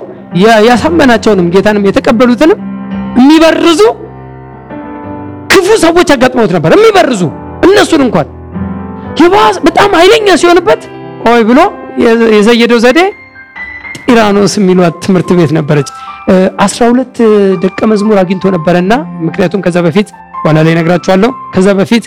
ያሳመናቸውንም 0.68 1.48
ጌታንም 1.54 1.86
የተቀበሉትንም 1.88 2.60
የሚበርዙ 3.20 3.82
ክፉ 5.54 5.68
ሰዎች 5.86 6.10
አጋጥመውት 6.16 6.52
ነበር። 6.58 6.72
የሚበርዙ 6.76 7.22
እነሱን 7.68 8.04
እንኳን 8.06 8.28
የባስ 9.22 9.58
በጣም 9.66 9.92
ኃይለኛ 10.00 10.36
ሲሆንበት 10.42 10.82
ቆይ 11.24 11.42
ብሎ 11.50 11.60
የዘየደው 12.34 12.80
ዘዴ 12.84 13.00
ጢራኖስ 14.04 14.54
የሚሏት 14.60 14.96
ትምህርት 15.06 15.30
ቤት 15.40 15.52
ነበረች። 15.58 15.90
አስራ 16.66 16.82
ሁለት 16.92 17.16
ደቀ 17.64 17.80
መዝሙር 17.92 18.18
አግኝቶ 18.22 18.52
ነበረና 18.56 18.94
ምክንያቱም 19.28 19.62
ከዛ 19.66 19.78
በፊት 19.86 20.10
በኋላ 20.42 20.60
ላይ 20.66 20.74
ነግራችኋለሁ። 20.80 21.30
ከዛ 21.54 21.68
በፊት 21.80 22.04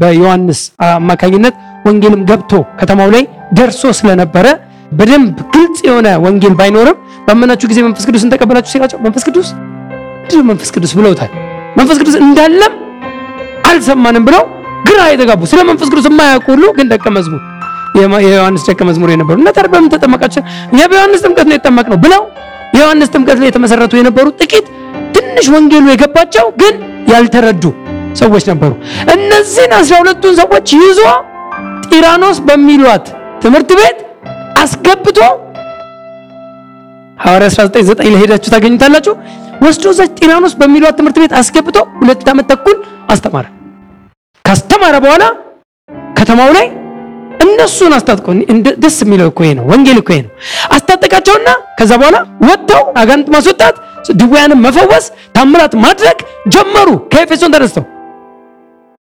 በዮሐንስ 0.00 0.60
አማካኝነት 0.88 1.54
ወንጌልም 1.86 2.22
ገብቶ 2.30 2.52
ከተማው 2.80 3.08
ላይ 3.14 3.24
ደርሶ 3.58 3.92
ስለነበረ 3.98 4.46
በደንብ 4.92 5.36
ግልጽ 5.54 5.78
የሆነ 5.88 6.08
ወንጌል 6.24 6.54
ባይኖርም 6.58 6.96
ባመናችሁ 7.26 7.66
ጊዜ 7.70 7.80
መንፈስ 7.86 8.04
ቅዱስን 8.08 8.30
ተቀበላችሁ 8.34 8.72
ሲላቸው 8.74 8.98
መንፈስ 9.06 9.24
ቅዱስ 9.28 9.48
መንፈስ 10.50 10.70
ቅዱስ 10.74 10.92
ብለውታል። 10.98 11.30
መንፈስ 11.78 11.96
ቅዱስ 12.02 12.16
እንዳለም 12.22 12.72
አልሰማንም 13.70 14.24
ብለው 14.28 14.42
ግራ 14.88 15.00
የተጋቡ 15.12 15.42
ስለ 15.50 15.60
መንፈስ 15.70 15.88
ቅዱስ 15.92 16.06
የማያውቁ 16.10 16.46
ሁሉ 16.54 16.64
ግን 16.78 16.86
ደቀ 16.92 17.06
መዝሙር 17.16 17.42
የዮሐንስ 18.22 18.62
ደቀ 18.68 18.80
መዝሙር 18.88 19.10
የነበሩ 19.12 19.36
እና 19.40 19.50
ታዲያ 19.56 19.70
በምን 19.74 19.90
ተጠመቃችሁ? 19.92 20.40
እኛ 20.72 20.80
በዮሐንስ 20.90 21.20
ጥምቀት 21.24 21.46
ነው 21.50 21.56
የተጠመቅነው 21.56 21.98
ብለው 22.04 22.22
የዮሐንስ 22.74 23.12
ጥምቀት 23.14 23.38
ላይ 23.40 23.48
የተመሰረቱ 23.50 23.92
የነበሩ 23.98 24.26
ጥቂት 24.40 24.66
ትንሽ 25.16 25.46
ወንጌሉ 25.54 25.86
የገባቸው 25.92 26.46
ግን 26.60 26.74
ያልተረዱ 27.12 27.64
ሰዎች 28.20 28.44
ነበሩ። 28.50 28.72
እነዚህን 29.14 29.72
አስራ 29.78 29.94
ሁለቱን 30.02 30.34
ሰዎች 30.40 30.68
ይዞ 30.78 31.00
ጢራኖስ 31.88 32.38
በሚሏት 32.48 33.06
ትምህርት 33.42 33.70
ቤት 33.80 33.98
አስገብቶ 34.62 35.18
ሐዋርያ 37.18 37.48
19 37.50 37.82
ላይ 38.06 38.20
ሄዳችሁ 38.22 38.50
ታገኙታላችሁ። 38.54 39.14
ወስዶ 39.64 39.84
እዛች 39.92 40.12
ጢራኖስ 40.18 40.54
በሚሏት 40.60 40.94
ትምህርት 40.98 41.18
ቤት 41.22 41.32
አስገብቶ 41.40 41.76
ሁለት 42.00 42.28
ዓመት 42.32 42.46
ተኩል 42.52 42.76
አስተማረ። 43.08 43.46
ካስተማረ 44.44 44.96
በኋላ 45.04 45.24
ከተማው 46.18 46.50
ላይ 46.56 46.66
እነሱን 47.44 47.92
አስታጥቆ 47.96 48.26
ደስ 48.84 48.96
የሚለው 49.04 49.28
እኮ 49.32 49.40
ነው። 49.58 49.64
ወንጌል 49.70 49.98
እኮ 50.00 50.10
ነው። 50.18 50.30
አስታጠቃቸውና 50.76 51.48
ከዛ 51.78 51.92
በኋላ 52.00 52.16
ወጥተው 52.46 52.82
አጋንንት 53.00 53.28
ማስወጣት፣ 53.34 53.76
ድውያንን 54.20 54.60
መፈወስ፣ 54.64 55.04
ታምራት 55.36 55.74
ማድረግ 55.84 56.18
ጀመሩ። 56.54 56.88
ከኤፌሶን 57.12 57.54
ተነስተው 57.54 57.84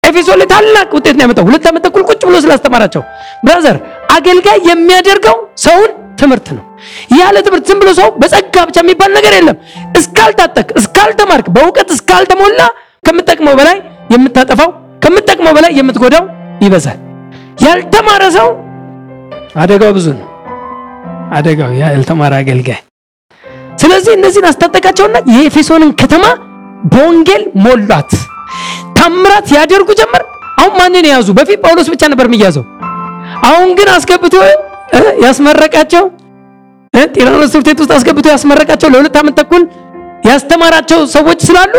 ኤፌሶን 0.03 0.39
ላይ 0.41 0.49
ታላቅ 0.53 0.89
ውጤት 0.97 1.15
ነው 1.19 1.25
ያመጣው። 1.25 1.45
ሁለት 1.49 1.65
ዓመት 1.71 1.83
ተኩል 1.87 2.03
ቁጭ 2.11 2.21
ብሎ 2.29 2.37
ስላስተማራቸው። 2.45 3.03
brother 3.47 3.77
አገልጋይ 4.17 4.59
የሚያደርገው 4.71 5.37
ሰውን 5.65 5.91
ትምህርት 6.21 6.49
ነው። 6.57 6.65
ያለ 7.19 7.37
ትምህርት 7.47 7.65
ዝም 7.71 7.81
ብሎ 7.83 7.91
ሰው 7.99 8.09
በጸጋ 8.23 8.65
ብቻ 8.69 8.77
የሚባል 8.85 9.11
ነገር 9.17 9.33
የለም። 9.37 9.57
እስካልታጠቅ፣ 9.99 10.69
እስካልተማርክ፣ 10.81 11.49
በእውቀት 11.57 11.91
እስካልተሞላ 11.97 12.61
ከምጠቅመው 13.05 13.57
በላይ 13.61 13.77
የምታጠፋው 14.15 14.71
ከምጠቅመው 15.05 15.53
በላይ 15.59 15.73
የምትጎዳው 15.79 16.25
ይበዛል። 16.65 16.99
ያልተማረ 17.57 18.23
ሰው 18.37 18.49
አደጋው 19.57 19.93
ብዙ 19.97 20.07
ነው። 20.17 20.27
አደጋው 21.37 21.71
ያልተማረ 21.81 22.33
አገልጋይ። 22.41 22.81
ስለዚህ 23.81 24.13
እነዚህን 24.19 24.49
አስታጠቃቸውና 24.51 25.17
የኤፌሶንን 25.33 25.91
ከተማ 26.01 26.25
በወንጌል 26.93 27.43
ሞላት። 27.65 28.13
ታምራት 28.99 29.49
ያደርጉ 29.57 29.89
ጀመር። 30.01 30.23
አሁን 30.59 30.73
ማንን 30.79 31.07
የያዙ? 31.09 31.29
በፊት 31.39 31.59
ጳውሎስ 31.65 31.89
ብቻ 31.95 32.03
ነበር 32.13 32.27
የሚያዘው። 32.29 32.65
አሁን 33.49 33.69
ግን 33.79 33.89
አስገብቶ 33.97 34.35
ያስመረቃቸው 35.25 36.05
ጢራኖስ 37.15 37.51
ትምህርት 37.55 37.81
ውስጥ 37.83 37.93
አስገብቶ 37.97 38.27
ያስመረቃቸው 38.33 38.89
ለሁለት 38.93 39.17
ዓመት 39.21 39.35
ተኩል 39.41 39.63
ያስተማራቸው 40.27 41.01
ሰዎች 41.15 41.41
ስላሉ 41.49 41.75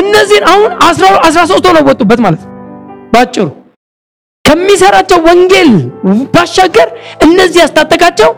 እነዚህን 0.00 0.44
አሁን 0.52 0.70
13 0.84 1.68
ሆነው 1.68 1.84
ወጡበት 1.88 2.20
ማለት 2.24 2.40
ነው። 2.44 2.52
ባጭሩ 3.12 3.44
ከሚሰራቸው 4.58 5.18
ወንጌል 5.26 5.70
ባሻገር 6.34 6.88
እነዚህ 7.26 7.58
ያስታጠቃቸው 7.62 8.30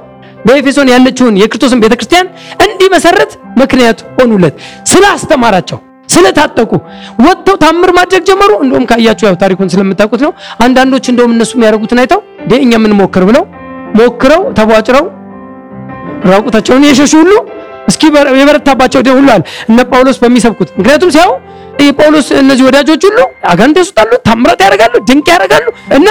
በኤፌሶን 0.46 0.88
ያለችውን 0.92 1.34
የክርስቶስን 1.40 1.82
ቤተክርስቲያን 1.84 2.26
እንዲመሰረት 2.64 3.32
ምክንያት 3.60 3.98
ሆኑለት። 4.16 4.54
ስላስተማራቸው 4.90 5.78
ስለታጠቁ 6.08 6.70
ወጥተው 7.24 7.56
ታምር 7.62 7.90
ማድረግ 7.98 8.22
ጀመሩ። 8.28 8.50
እንደውም 8.64 8.86
ካያችሁ 8.90 9.26
ያው 9.28 9.36
ታሪኩን 9.42 9.70
ስለምታውቁት 9.74 10.22
ነው። 10.26 10.32
አንዳንዶች 10.64 11.06
እንደውም 11.12 11.34
እነሱ 11.36 11.52
የሚያደርጉትን 11.56 12.00
አይተው 12.02 12.20
እኛ 12.58 12.72
ምን 12.84 12.94
ሞክር 13.00 13.24
ብለው 13.30 13.44
ሞክረው 14.00 14.42
ተቧጭረው 14.58 15.06
ራቁታቸውን 16.30 16.86
የሸሹ 16.88 17.12
ሁሉ 17.22 17.34
እስኪ 17.90 18.02
የበረታባቸው 18.40 19.02
ሁሉ 19.12 19.28
አለ 19.34 19.42
እነ 19.70 19.80
ጳውሎስ 19.90 20.18
በሚሰብኩት 20.24 20.70
ምክንያቱም 20.78 21.12
ሲያው 21.14 21.30
የጳውሎስ 21.78 22.28
እነዚህ 22.40 22.64
ወዳጆች 22.68 23.02
ሁሉ 23.08 23.18
አጋንንት 23.50 23.76
ያስወጣሉ፣ 23.80 24.10
ታምራት 24.26 24.60
ያደርጋሉ፣ 24.64 24.94
ድንቅ 25.08 25.26
ያደርጋሉ 25.34 25.66
እና 25.96 26.08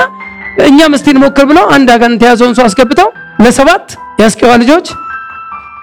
እኛም 0.67 0.93
እስቲ 0.97 1.07
እንሞክር 1.13 1.45
ብለው 1.49 1.65
አንድ 1.75 1.89
አጋንንት 1.95 2.21
የያዘውን 2.25 2.53
ሰው 2.57 2.65
አስገብተው 2.67 3.09
ለሰባት 3.43 3.87
የአስቄዋ 4.19 4.51
ልጆች 4.63 4.87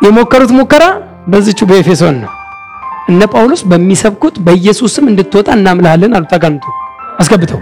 የሞከሩት 0.04 0.52
ሙከራ 0.58 0.84
በዚቹ 1.32 1.60
በኤፌሶን 1.68 2.16
ነው። 2.22 2.32
እነ 3.10 3.22
ጳውሎስ 3.32 3.62
በሚሰብኩት 3.70 4.34
በኢየሱስ 4.46 4.92
ስም 4.96 5.06
እንድትወጣ 5.10 5.48
እናምልሃለን 5.58 6.12
አሉት። 6.18 6.32
አጋንንቱ 6.36 6.64
አስገብተው 7.20 7.60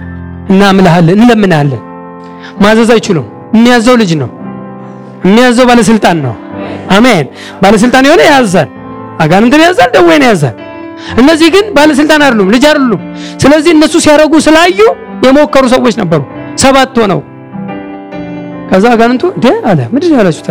እናምልሃለን፣ 0.50 1.16
እንለምንሃለን። 1.16 1.82
ማዘዝ 2.62 2.90
አይችሉም። 2.94 3.26
የሚያዘው 3.54 3.96
ልጅ 4.02 4.12
ነው። 4.22 4.30
የሚያዘው 5.24 5.66
ባለስልጣን 5.70 6.18
ነው። 6.26 6.34
አሜን። 6.90 7.26
ባለስልጣን 7.62 8.06
የሆነ 8.08 8.22
ያዛል፣ 8.30 8.70
አጋንንትን 9.20 9.62
ያዛል፣ 9.66 9.90
ደዌን 9.96 10.24
ያዛል። 10.28 10.56
እነዚህ 11.20 11.48
ግን 11.54 11.64
ባለስልጣን 11.76 12.22
አይደሉም፣ 12.24 12.48
ልጅ 12.54 12.64
አይደሉም። 12.70 13.02
ስለዚህ 13.42 13.70
እነሱ 13.76 13.94
ሲያረጉ 14.04 14.34
ስላዩ 14.46 14.78
የሞከሩ 15.26 15.64
ሰዎች 15.74 15.94
ነበሩ፣ 16.00 16.20
ሰባት 16.62 16.96
ሆነው። 17.02 17.20
ከዛ 18.70 18.84
አጋንንቱ 18.94 19.24
እንዴ 19.36 19.46
አለ 19.70 19.80
ምንድን 19.92 20.12
ያላችሁት? 20.16 20.48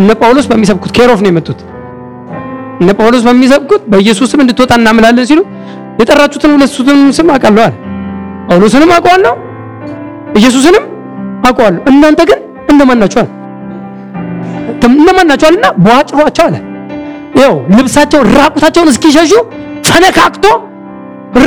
እነ 0.00 0.10
ጳውሎስ 0.20 0.46
በሚሰብኩት 0.50 0.90
ኬሮፍ 0.96 1.20
ነው 1.24 1.30
የመጡት። 1.30 1.60
እነ 2.80 2.90
ጳውሎስ 2.98 3.22
በሚሰብኩት 3.26 3.82
በኢየሱስ 3.90 4.28
ስም 4.32 4.40
እንድትወጣ 4.44 4.72
እናምላለን 4.78 5.26
ሲሉ 5.30 5.40
የጠራችሁትን 6.00 6.52
ሁለቱንም 6.54 7.00
ስም 7.16 7.28
አውቃለሁ 7.34 7.62
አለ። 7.66 7.74
ጳውሎስንም 8.48 8.90
አውቀዋለሁ፣ 8.96 9.34
ኢየሱስንም 10.40 10.84
አውቀዋለሁ። 11.46 11.80
እናንተ 11.90 12.20
ግን 12.30 12.40
እነማን 12.72 12.98
ናችሁ 13.02 13.20
አለ። 13.22 13.30
እነማን 14.90 15.26
ናችሁ 15.30 15.46
አለና 15.48 15.66
በዋጭሯቸው 15.84 16.44
አለ። 16.46 16.56
ይኸው 17.36 17.54
ልብሳቸውን 17.76 18.26
ራቁታቸውን 18.36 18.88
እስኪሸሹ 18.92 19.32
ፈነካክቶ 19.92 20.44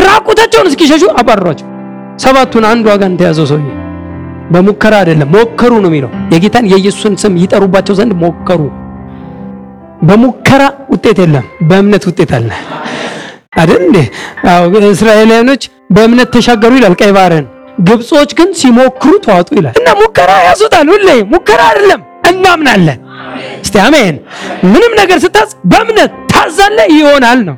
ራቁታቸውን 0.01 0.69
እስኪሸሹ 0.69 1.03
አባረሯቸው። 1.19 1.67
ሰባቱን 2.23 2.65
አንዱ 2.69 2.85
አጋንንት 2.93 3.21
የያዘው 3.23 3.47
ሰውዬ 3.51 3.67
በሙከራ 4.51 4.93
አይደለም 5.01 5.29
ሞከሩ 5.35 5.73
ነው 5.83 5.89
የሚለው። 5.91 6.11
የጌታን 6.33 6.65
የኢየሱስን 6.71 7.15
ስም 7.21 7.33
ይጠሩባቸው 7.41 7.95
ዘንድ 7.99 8.13
ሞከሩ። 8.23 8.61
በሙከራ 10.01 10.63
ውጤት 10.93 11.19
የለም፣ 11.23 11.45
በእምነት 11.69 12.03
ውጤት 12.09 12.31
አለ 12.37 12.49
አይደል? 13.53 13.95
አዎ 14.51 14.63
እስራኤላውያኖች 14.91 15.63
በእምነት 15.95 16.29
ተሻገሩ 16.35 16.71
ይላል 16.79 16.95
ቀይ 17.01 17.11
ባህርን። 17.17 17.45
ግብጾች 17.87 18.31
ግን 18.37 18.49
ሲሞክሩ 18.59 19.11
ተዋጡ 19.25 19.49
ይላል። 19.57 19.75
እና 19.79 19.89
ሙከራ 20.01 20.31
ያዙታል። 20.47 20.87
ሁሌ 20.93 21.07
ሙከራ 21.33 21.61
አይደለም 21.71 22.01
እናምናለን። 22.29 22.99
እስቲ 23.65 23.75
አሜን። 23.85 24.15
ምንም 24.65 24.93
ነገር 25.01 25.17
ስታዝ 25.23 25.49
በእምነት 25.71 26.11
ታዛለ 26.31 26.77
ይሆናል 26.95 27.39
ነው። 27.49 27.57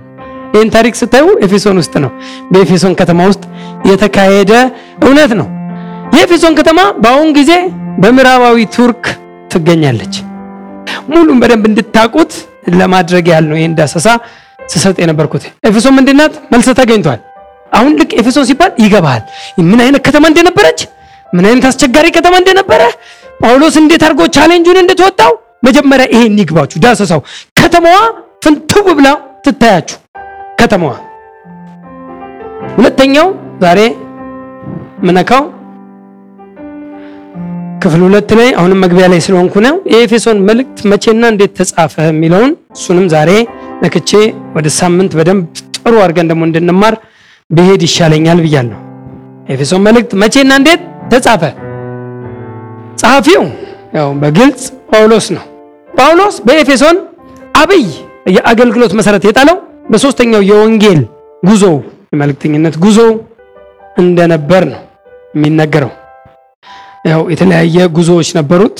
ይህን 0.53 0.69
ታሪክ 0.75 0.93
ስታዩ 0.99 1.25
ኤፌሶን 1.45 1.77
ውስጥ 1.81 1.95
ነው፣ 2.03 2.11
በኤፌሶን 2.51 2.93
ከተማ 3.01 3.19
ውስጥ 3.29 3.43
የተካሄደ 3.89 4.51
እውነት 5.03 5.31
ነው። 5.39 5.47
የኤፌሶን 6.15 6.53
ከተማ 6.59 6.79
በአሁን 7.03 7.29
ጊዜ 7.37 7.51
በምዕራባዊ 8.03 8.57
ቱርክ 8.75 9.03
ትገኛለች። 9.53 10.15
ሙሉም 11.09 11.37
በደንብ 11.41 11.65
እንድታቁት 11.69 12.31
ለማድረግ 12.79 13.25
ያህል 13.31 13.45
ነው 13.49 13.57
ይህን 13.59 13.73
ዳሰሳ 13.79 14.07
ስሰጥ 14.69 14.95
የነበርኩት። 14.99 15.43
ኤፌሶን 15.63 15.95
ምንድናት? 15.97 16.33
መልስ 16.53 16.67
ተገኝቷል። 16.79 17.19
አሁን 17.71 17.91
ልክ 17.99 18.11
ኤፌሶን 18.21 18.45
ሲባል 18.49 18.71
ይገባሃል 18.83 19.23
ምን 19.69 19.79
አይነት 19.83 20.01
ከተማ 20.07 20.23
እንደነበረች፣ 20.31 20.79
ምን 21.27 21.45
አይነት 21.49 21.65
አስቸጋሪ 21.69 22.07
ከተማ 22.17 22.33
እንደነበረ፣ 22.41 22.81
ጳውሎስ 23.41 23.75
እንዴት 23.81 24.03
አድርጎ 24.07 24.21
challenge 24.37 24.66
ኡን 24.66 24.79
እንድትወጣው። 24.81 25.33
መጀመሪያ 25.67 26.05
ይሄን 26.13 26.35
ይግባችሁ 26.41 26.77
ዳሰሳው። 26.83 27.21
ከተማዋ 27.59 27.97
ፍንትው 28.45 28.87
ብላ 28.97 29.07
ትታያችሁ 29.45 29.97
ከተማዋ። 30.57 30.93
ሁለተኛው 32.77 33.27
ዛሬ 33.63 33.79
ምነካው 35.07 35.43
ክፍል 37.81 38.01
ሁለት 38.05 38.29
ላይ 38.39 38.49
አሁንም 38.59 38.79
መግቢያ 38.83 39.05
ላይ 39.11 39.19
ስለሆንኩ 39.25 39.55
ነው። 39.65 39.75
የኤፌሶን 39.93 40.37
መልእክት 40.47 40.79
መቼና 40.91 41.23
እንዴት 41.33 41.51
ተጻፈ 41.59 41.95
የሚለውን 42.07 42.51
እሱንም 42.77 43.05
ዛሬ 43.13 43.31
ነክቼ 43.83 44.11
ወደ 44.55 44.67
ሳምንት 44.79 45.11
በደንብ 45.17 45.43
ጥሩ 45.77 45.93
አድርገን 46.03 46.29
ደግሞ 46.31 46.43
እንድንማር 46.47 46.95
ብሄድ 47.49 47.83
ይሻለኛል 47.87 48.39
ብያለሁ። 48.45 48.79
ኤፌሶን 49.49 49.81
መልእክት 49.87 50.11
መቼና 50.21 50.51
እንዴት 50.59 50.81
ተጻፈ? 51.11 51.43
ጸሐፊው 52.99 53.43
ያው 53.97 54.09
በግልጽ 54.21 54.61
ጳውሎስ 54.91 55.27
ነው። 55.35 55.45
ጳውሎስ 55.89 56.35
በኤፌሶን 56.47 56.97
አብይ 57.55 57.85
የአገልግሎት 58.35 58.93
መሰረት 58.99 59.23
የጣለው 59.27 59.57
በሶስተኛው 59.87 60.41
የወንጌል 60.41 60.99
ጉዞው 61.43 61.75
የመልእክተኝነት 62.13 62.75
ጉዞው 62.83 63.11
እንደነበር 63.97 64.63
ነው 64.71 64.81
የሚነገረው። 65.35 65.91
ያው 67.05 67.21
የተለያየ 67.33 67.85
ጉዞዎች 67.97 68.29
ነበሩት። 68.37 68.77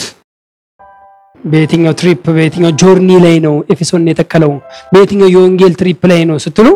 በየትኛው 1.44 1.94
trip 1.94 2.24
በየትኛው 2.30 2.72
journey 2.82 3.10
ላይ 3.26 3.36
ነው 3.40 3.56
ኤፌሶን 3.74 4.10
የተከለው? 4.12 4.52
በየትኛው 4.92 5.30
የወንጌል 5.36 5.74
trip 5.82 6.02
ላይ 6.12 6.22
ነው 6.26 6.38
ስትሉ 6.46 6.68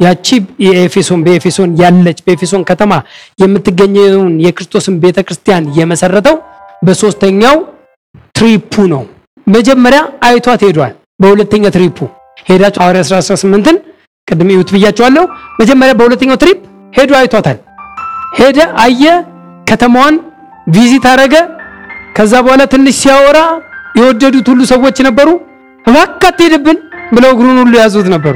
ያቺ 0.00 0.26
የኤፌሶን 0.66 1.20
በኤፌሶን 1.26 1.70
ያለች 1.82 2.18
በኤፌሶን 2.26 2.62
ከተማ 2.70 2.92
የምትገኘውን 3.38 4.34
የክርስቶስን 4.46 4.96
ቤተክርስቲያን 5.04 5.70
የመሰረተው 5.78 6.36
በሶስተኛው 6.82 7.56
trip 8.34 8.61
ኡ 8.61 8.74
ነው። 8.94 9.02
መጀመሪያ 9.46 10.00
አይቷት 10.22 10.62
ሄዷል። 10.66 10.92
በሁለተኛ 11.22 11.64
trip 11.70 11.89
ኡ 11.89 11.98
ሄዳችሁ 12.46 12.80
ሐዋርያ 12.82 13.02
18ን 13.08 13.76
ቅድም 14.28 14.48
ይሁት 14.54 14.68
ብያቸዋለሁ። 14.74 15.24
መጀመሪያ 15.60 15.92
በሁለተኛው 15.98 16.38
trip 16.42 16.58
ሄዶ 16.92 17.10
አይቷታል። 17.20 17.58
ሄደ፣ 18.38 18.56
አየ፣ 18.84 19.02
ከተማዋን 19.68 20.14
visit 20.74 21.04
አረገ። 21.12 21.34
ከዛ 22.16 22.32
በኋላ 22.44 22.62
ትንሽ 22.72 22.96
ሲያወራ 23.02 23.38
የወደዱት 23.98 24.46
ሁሉ 24.52 24.60
ሰዎች 24.72 24.96
ነበሩ። 25.08 25.28
እባክህ 25.84 26.28
አትሄድብን 26.30 26.78
ብለው 27.14 27.30
እግሩን 27.34 27.58
ሁሉ 27.62 27.72
ያዙት 27.82 28.08
ነበሩ። 28.14 28.34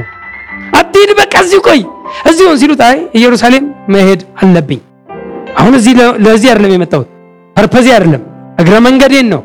አትሄድ፣ 0.79 1.11
በቃ 1.21 1.33
እዚሁ 1.45 1.59
ቆይ፣ 1.67 1.81
እዚሁን 2.29 2.57
ሲሉት 2.61 2.81
አይ 2.87 2.97
ኢየሩሳሌም 3.17 3.65
መሄድ 3.95 4.21
አለብኝ። 4.41 4.81
አሁን 5.59 5.73
እዚህ 5.79 5.93
ለዚህ 6.25 6.49
አይደለም 6.51 6.73
የመጣሁት፣ 6.75 7.07
purpose 7.55 7.77
ኤ 7.77 7.87
አይደለም፣ 7.95 8.23
እግረ 8.61 8.75
መንገዴን 8.87 9.27
ነው 9.33 9.41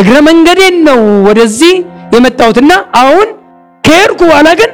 እግረ 0.00 0.16
መንገዴን 0.26 0.76
ነው 0.88 0.98
ወደዚህ 1.26 1.74
የመጣሁትና 2.14 2.72
አሁን 3.00 3.28
ከሄድኩ 3.84 4.20
በኋላ 4.30 4.48
ግን 4.60 4.70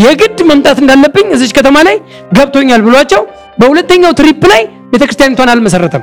የግድ 0.00 0.38
መምጣት 0.50 0.78
እንዳለብኝ 0.82 1.26
እዚች 1.36 1.52
ከተማ 1.58 1.76
ላይ 1.86 1.96
ገብቶኛል 2.36 2.82
ብሏቸው 2.86 3.22
በሁለተኛው 3.60 4.12
trip 4.20 4.42
ላይ 4.52 4.62
ቤተክርስቲያኒቷን 4.92 5.50
አልመሰረተም። 5.52 6.02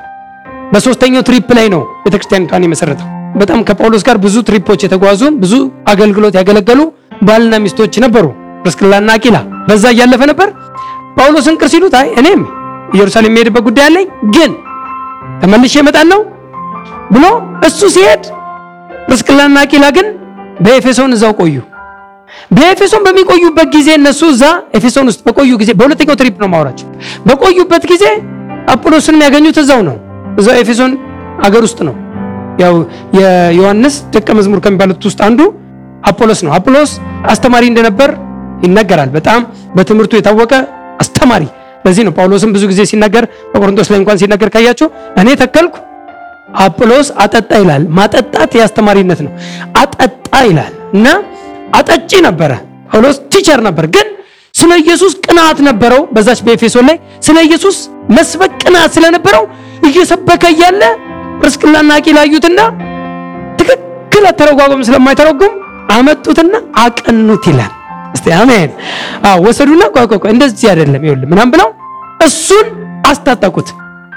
በሶስተኛው 0.74 1.24
trip 1.28 1.50
ላይ 1.58 1.68
ነው 1.74 1.82
ቤተክርስቲያኒቷን 2.06 2.66
የመሰረተው። 2.66 3.08
በጣም 3.40 3.60
ከጳውሎስ 3.68 4.04
ጋር 4.08 4.18
ብዙ 4.26 4.36
trip 4.48 4.65
ኦች 4.65 4.82
የተጓዙ 4.86 5.22
ብዙ 5.44 5.54
አገልግሎት 5.92 6.36
ያገለገሉ 6.40 6.82
ባልና 7.28 7.56
ሚስቶች 7.64 7.96
ነበሩ፣ 8.06 8.26
ፕርስቅላና 8.64 9.10
አቂላ። 9.18 9.38
በዛ 9.68 9.86
እያለፈ 9.96 10.22
ነበር። 10.32 10.50
ጳውሎስን 11.18 11.56
ቅር 11.62 11.70
ሲሉት 11.74 11.94
አይ 12.00 12.08
እኔም 12.22 12.42
ኢየሩሳሌም 12.94 13.32
የሚሄድበት 13.32 13.64
ጉዳይ 13.68 13.86
አለኝ፣ 13.90 14.08
ግን 14.36 14.52
ተመልሼ 15.42 15.76
እመጣለሁ 15.84 16.20
ብሎ 17.14 17.26
እሱ 17.68 17.80
ሲሄድ 17.96 18.24
ፕርስቅላና 19.08 19.58
አቂላ 19.66 19.86
ግን 19.98 20.08
በኤፌሶን 20.64 21.12
እዛው 21.16 21.34
ቆዩ። 21.40 21.56
በኤፌሶን 22.52 23.02
በሚቆዩበት 23.06 23.68
ጊዜ 23.76 23.90
እነሱ 24.00 24.22
እዛ 24.34 24.44
ኤፌሶን 24.78 25.08
ውስጥ 25.12 25.22
በቆዩ 25.28 25.52
ጊዜ 25.62 25.72
በሁለተኛው 25.80 26.16
trip 26.22 26.36
ነው 26.44 26.50
የማወራችሁ። 26.54 26.88
በቆዩበት 27.28 27.84
ጊዜ 27.92 28.04
አጵሎስን 28.74 29.16
የሚያገኙት 29.18 29.58
እዛው 29.64 29.82
ነው፣ 29.90 29.96
እዛው 30.40 30.56
ኤፌሶን 30.62 30.92
አገር 31.48 31.64
ውስጥ 31.68 31.80
ነው። 31.88 31.96
ያው 32.62 32.76
የዮሐንስ 33.18 33.96
ደቀ 34.14 34.28
መዝሙር 34.38 34.60
ከሚባሉት 34.66 35.04
ውስጥ 35.10 35.20
አንዱ 35.28 35.42
አፖሎስ 36.04 36.40
ነው። 36.46 36.52
አፖሎስ 36.58 36.92
አስተማሪ 37.28 37.64
እንደነበር 37.72 38.10
ይነገራል። 38.66 39.10
በጣም 39.16 39.42
በትምህርቱ 39.76 40.14
የታወቀ 40.18 40.54
አስተማሪ። 41.04 41.44
ለዚህ 41.86 42.04
ነው 42.08 42.14
ጳውሎስም 42.18 42.52
ብዙ 42.56 42.64
ጊዜ 42.72 42.82
ሲናገር 42.90 43.24
በቆሮንቶስ 43.52 43.90
ላይ 43.92 44.00
እንኳን 44.02 44.18
ሲናገር 44.22 44.50
ካያችሁ 44.56 44.88
እኔ 45.22 45.30
ተከልኩ 45.42 45.76
አጵሎስ 46.62 47.08
አጠጣ 47.24 47.52
ይላል። 47.62 47.84
ማጠጣት 47.98 48.52
የአስተማሪነት 48.58 49.20
ነው። 49.26 49.32
አጠጣ 49.82 50.34
ይላል 50.50 50.74
እና 50.96 51.08
አጠጪ 51.78 52.12
ነበረ። 52.28 52.52
ጳውሎስ 52.92 53.18
teacher 53.32 53.62
ነበር፣ 53.68 53.86
ግን 53.96 54.08
ስለ 54.56 54.72
ኢየሱስ 54.84 55.14
ቅናት 55.26 55.58
ነበረው። 55.68 56.02
በዛች 56.16 56.40
በኤፌሶን 56.46 56.86
ላይ 56.90 56.98
ስለ 57.26 57.38
ኢየሱስ 57.48 57.78
መስበክ 58.16 58.54
ቅናት 58.64 58.92
ስለነበረው 58.96 59.44
እየሰበከ 59.88 60.44
እያለ 60.54 60.82
ጵርስቅላና 61.40 61.90
አቂላ 61.98 62.20
አዩትና 62.26 62.60
ትክክል 63.60 64.24
አተረጓጎም 64.32 64.82
ስለማይተረጉም 64.88 65.54
አመጡትና 65.96 66.54
አቀኑት 66.84 67.46
ይላል። 67.52 67.74
እስቲ 68.16 68.28
አሜን። 68.38 68.70
አዎ 69.26 69.38
ወሰዱና 69.46 69.84
ቆይ 69.96 70.32
እንደዚህ 70.34 70.68
አይደለም 70.72 71.04
ይኸውልህ 71.06 71.30
ምናምን 71.34 71.52
ብለው 71.56 71.70
እሱን 72.26 72.68
አስታጠቁት 73.08 73.70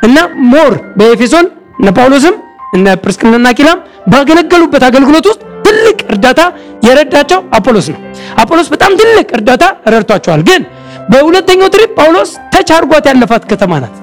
እና 0.03 0.19
more 0.53 0.73
በኤፌሶን 0.99 1.47
እነ 1.81 1.89
ጳውሎስም 1.97 2.35
እነ 2.77 2.87
ጵርስቅላና 3.03 3.47
አቂላም 3.53 3.79
ባገለገሉበት 4.13 4.83
አገልግሎት 4.89 5.27
ውስጥ 5.31 5.41
ትልቅ 5.67 5.99
እርዳታ 6.13 6.41
የረዳቸው 6.87 7.41
አፖሎስ 7.57 7.87
ነው። 7.93 8.01
አፖሎስ 8.37 8.69
በጣም 8.75 8.93
ትልቅ 9.01 9.29
እርዳታ 9.39 9.65
ረድቷቸዋል። 9.95 10.43
ግን 10.49 10.63
በሁለተኛው 11.11 11.69
trip 11.75 11.91
ጳውሎስ 11.99 12.31
touch 12.53 12.69
አድርጓት 12.77 13.07
ያለፋት 13.11 13.45
ከተማ 13.51 13.73
ናት 13.83 13.97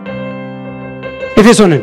ኤፌሶንን። 1.38 1.82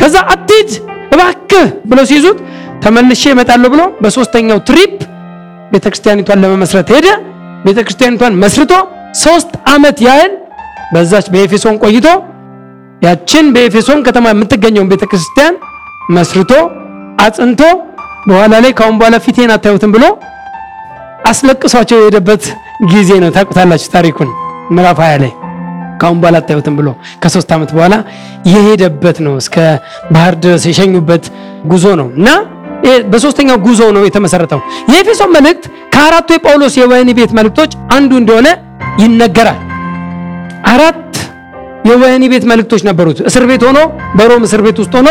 ከዛ 0.00 0.16
አትሂድ 0.34 0.70
እባክህ 1.14 1.66
ብለው 1.90 2.04
ሲይዙት 2.10 2.38
ተመልሼ 2.84 3.22
እመጣለሁ 3.34 3.68
ብሎ 3.74 3.82
በሶስተኛው 4.02 4.58
ትሪፕ 4.68 4.92
ቤተክርስቲያኒቷን 5.72 6.42
ለመመስረት 6.44 6.88
ሄደ። 6.94 7.06
ቤተክርስቲያኒቷን 7.66 8.36
መስርቶ 8.42 8.72
ሶስት 9.22 9.50
ዓመት 9.72 9.98
ያህል 10.06 10.32
በዛች 10.94 11.26
በኤፌሶን 11.32 11.76
ቆይቶ 11.84 12.06
ያችን 13.02 13.46
በኤፌሶን 13.54 14.00
ከተማ 14.06 14.26
የምትገኘውን 14.32 14.90
ቤተክርስቲያን 14.92 15.54
መስርቶ 16.16 16.52
አጽንቶ 17.24 17.62
በኋላ 18.28 18.54
ላይ 18.64 18.72
ካሁን 18.78 18.96
በኋላ 19.00 19.16
ፊቴን 19.26 19.52
አታዩትም 19.54 19.92
ብሎ 19.94 20.04
አስለቅሷቸው 21.30 21.98
የሄደበት 22.00 22.44
ጊዜ 22.92 23.10
ነው። 23.22 23.30
ታውቁታላችሁ 23.36 23.90
ታሪኩን 23.94 24.28
ምዕራፍ 24.76 24.98
20 25.02 25.20
ላይ 25.24 25.32
ካሁን 26.00 26.18
በኋላ 26.20 26.36
አታዩትም 26.42 26.74
ብሎ 26.78 26.88
ከሶስት 27.22 27.50
ዓመት 27.56 27.70
በኋላ 27.76 27.94
የሄደበት 28.52 29.18
ነው። 29.26 29.34
እስከ 29.42 29.56
ባህር 30.14 30.34
ድረስ 30.44 30.64
የሸኙበት 30.70 31.24
ጉዞ 31.72 31.86
ነው 32.00 32.08
እና 32.18 32.28
በሶስተኛው 33.12 33.58
ጉዞ 33.66 33.80
ነው 33.96 34.02
የተመሰረተው። 34.06 34.60
የኤፌሶን 34.90 35.32
መልእክት 35.36 35.64
ከአራቱ 35.94 36.28
የጳውሎስ 36.34 36.74
የወህኒ 36.80 37.10
ቤት 37.18 37.32
መልእክቶች 37.38 37.72
አንዱ 37.96 38.12
እንደሆነ 38.22 38.48
ይነገራል። 39.02 39.58
አራት 40.72 41.09
የወህኒ 41.88 42.24
ቤት 42.32 42.44
መልእክቶች 42.50 42.82
ነበሩት። 42.88 43.18
እስር 43.28 43.44
ቤት 43.50 43.62
ሆኖ 43.68 43.78
በሮም 44.18 44.42
እስር 44.48 44.60
ቤት 44.66 44.78
ውስጥ 44.82 44.94
ሆኖ 44.98 45.10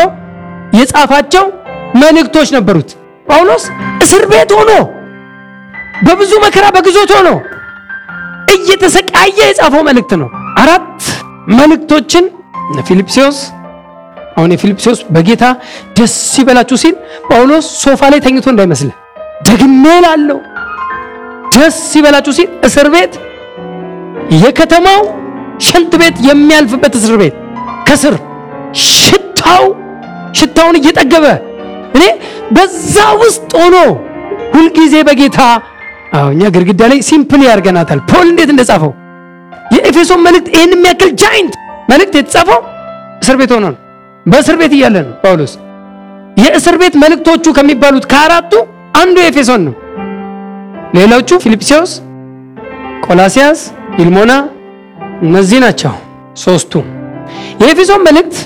የጻፋቸው 0.78 1.44
መልእክቶች 2.02 2.48
ነበሩት። 2.56 2.90
ጳውሎስ 3.30 3.64
እስር 4.04 4.22
ቤት 4.32 4.50
ሆኖ 4.58 4.72
በብዙ 6.06 6.32
መከራ 6.44 6.66
በግዞት 6.76 7.10
ሆኖ 7.16 7.28
እየተሰቃየ 8.54 9.38
የጻፈው 9.42 9.82
መልእክት 9.88 10.12
ነው። 10.22 10.28
አራት 10.62 11.00
መልእክቶችን 11.58 12.24
ፊልጵስዩስ 12.88 13.38
አሁን 14.36 14.50
የፊልጵስዩስ 14.54 14.98
በጌታ 15.14 15.44
ደስ 15.96 16.12
ይበላችሁ 16.40 16.76
ሲል 16.82 16.94
ጳውሎስ 17.28 17.66
ሶፋ 17.82 18.10
ላይ 18.12 18.20
ተኝቶ 18.24 18.46
እንዳይመስልህ 18.52 18.96
ደግሜ 19.48 19.84
ላለው 20.04 20.38
ደስ 21.54 21.78
ይበላችሁ 21.98 22.32
ሲል 22.38 22.48
እስር 22.68 22.86
ቤት 22.94 23.12
የከተማው 24.42 25.00
ሽንት 25.66 25.92
ቤት 26.00 26.16
የሚያልፍበት 26.28 26.94
እስር 26.98 27.14
ቤት 27.20 27.34
ከስር 27.88 28.14
ሽታው 28.86 29.64
ሽታውን 30.38 30.76
እየጠገበ 30.80 31.26
እኔ 31.96 32.04
በዛ 32.56 32.94
ውስጥ 33.22 33.50
ሆኖ 33.60 33.76
ሁልጊዜ 34.54 34.94
በጌታ 35.08 35.40
እኛ 36.28 36.42
ግድግዳ 36.54 36.82
ላይ 36.90 36.98
simple 37.08 37.42
ያርገናታል። 37.48 38.00
ፖል 38.10 38.26
እንዴት 38.30 38.50
እንደጻፈው 38.54 38.92
የኤፌሶን 39.74 40.22
መልእክት 40.26 40.48
ይህን 40.54 40.72
የሚያክል 40.74 41.10
giant 41.22 41.54
መልእክት 41.90 42.14
የተጻፈው 42.18 42.60
እስር 43.22 43.36
ቤት 43.40 43.52
ሆኖ 43.54 43.64
ነው። 43.66 43.78
በእስር 44.26 44.56
ቤት 44.60 44.72
እያለ 44.76 44.96
ነው 45.04 45.12
ጳውሎስ። 45.22 45.52
የእስር 46.36 46.76
ቤት 46.82 46.94
መልእክቶቹ 47.02 47.52
ከሚባሉት 47.56 48.04
ከአራቱ 48.12 48.52
አንዱ 49.00 49.16
የኤፌሶን 49.22 49.62
ነው። 49.66 49.74
ሌሎቹ 50.94 51.38
ፊልጵስዩስ፣ 51.44 51.92
ቆላሲያስ፣ 53.06 53.60
ፊልሞና 53.96 54.32
እነዚህ 55.22 55.58
ናቸው 55.64 55.92
ሶስቱ። 56.36 56.72
የኤፌሶን 57.60 58.02
መልእክት 58.08 58.36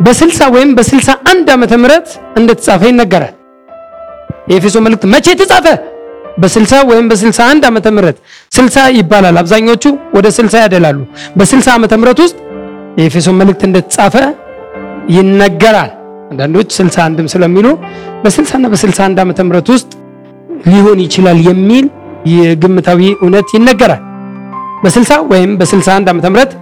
በ60 0.00 0.48
ወይም 0.54 0.70
በ61 0.78 1.16
ዓመተ 1.54 1.72
ምህረት 1.82 2.08
እንደተጻፈ 2.38 2.82
ይነገራል። 2.90 3.34
የኤፌሶን 4.50 4.84
መልእክት 4.86 5.04
መቼ 5.14 5.26
ተጻፈ? 5.40 5.66
በ60 6.42 6.80
ወይም 6.90 7.06
በ61 7.10 7.64
ዓመተ 7.68 7.86
ምህረት 7.96 8.18
60 8.52 8.84
ይባላል። 8.98 9.36
አብዛኞቹ 9.42 9.84
ወደ 10.16 10.26
60 10.36 10.60
ያደላሉ። 10.64 10.98
በ60 11.38 11.68
ዓመተ 11.76 11.92
ምህረት 12.00 12.20
ውስጥ 12.24 12.36
የኤፌሶን 12.98 13.38
መልእክት 13.40 13.62
እንደተጻፈ 13.68 14.14
ይነገራል። 15.16 15.90
አንዳንዶች 16.30 16.68
61ም 16.78 17.26
ስለሚሉ 17.34 17.66
በ60 18.24 18.52
እና 18.58 18.66
በ61 18.72 19.22
ዓመተ 19.24 19.40
ምህረት 19.48 19.68
ውስጥ 19.74 19.90
ሊሆን 20.66 20.98
ይችላል 21.06 21.38
የሚል 21.48 21.86
የግምታዊ 22.34 23.00
እውነት 23.22 23.48
ይነገራል። 23.56 24.02
በ60 24.82 25.18
ወይም 25.32 25.50
በ61 25.60 26.10
ዓመተ 26.12 26.26
ምህረት 26.32 26.52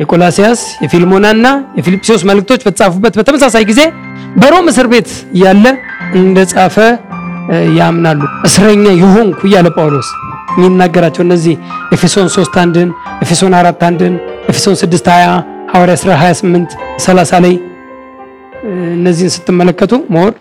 የቆላሲያስ 0.00 0.60
የፊልሞናና 0.84 1.46
የፊልጵስዩስ 1.78 2.22
መልእክቶች 2.30 2.60
በተጻፉበት 2.66 3.14
በተመሳሳይ 3.18 3.64
ጊዜ 3.70 3.80
በሮም 4.40 4.66
እስር 4.72 4.86
ቤት 4.92 5.08
እያለ 5.36 5.64
እንደጻፈ 6.20 6.76
ያምናሉ። 7.78 8.20
እስረኛ 8.48 8.84
የሆንኩ 9.00 9.40
እያለ 9.48 9.68
ጳውሎስ 9.76 10.08
የሚናገራቸው 10.52 11.22
እነዚህ 11.26 11.54
ኤፌሶን 11.94 12.28
3 12.34 12.58
አንድን፣ 12.62 12.88
ኤፌሶን 13.24 13.54
4 13.58 13.84
አንድን፣ 13.88 14.14
ኤፌሶን 14.50 14.76
6 14.82 15.10
20 15.10 15.36
ሐዋርያ 15.72 15.94
ሥራ 16.02 16.10
28 16.22 16.74
30 17.04 17.40
ላይ 17.44 17.54
እነዚህን 18.96 19.32
ስትመለከቱ 19.36 19.92
more 20.16 20.32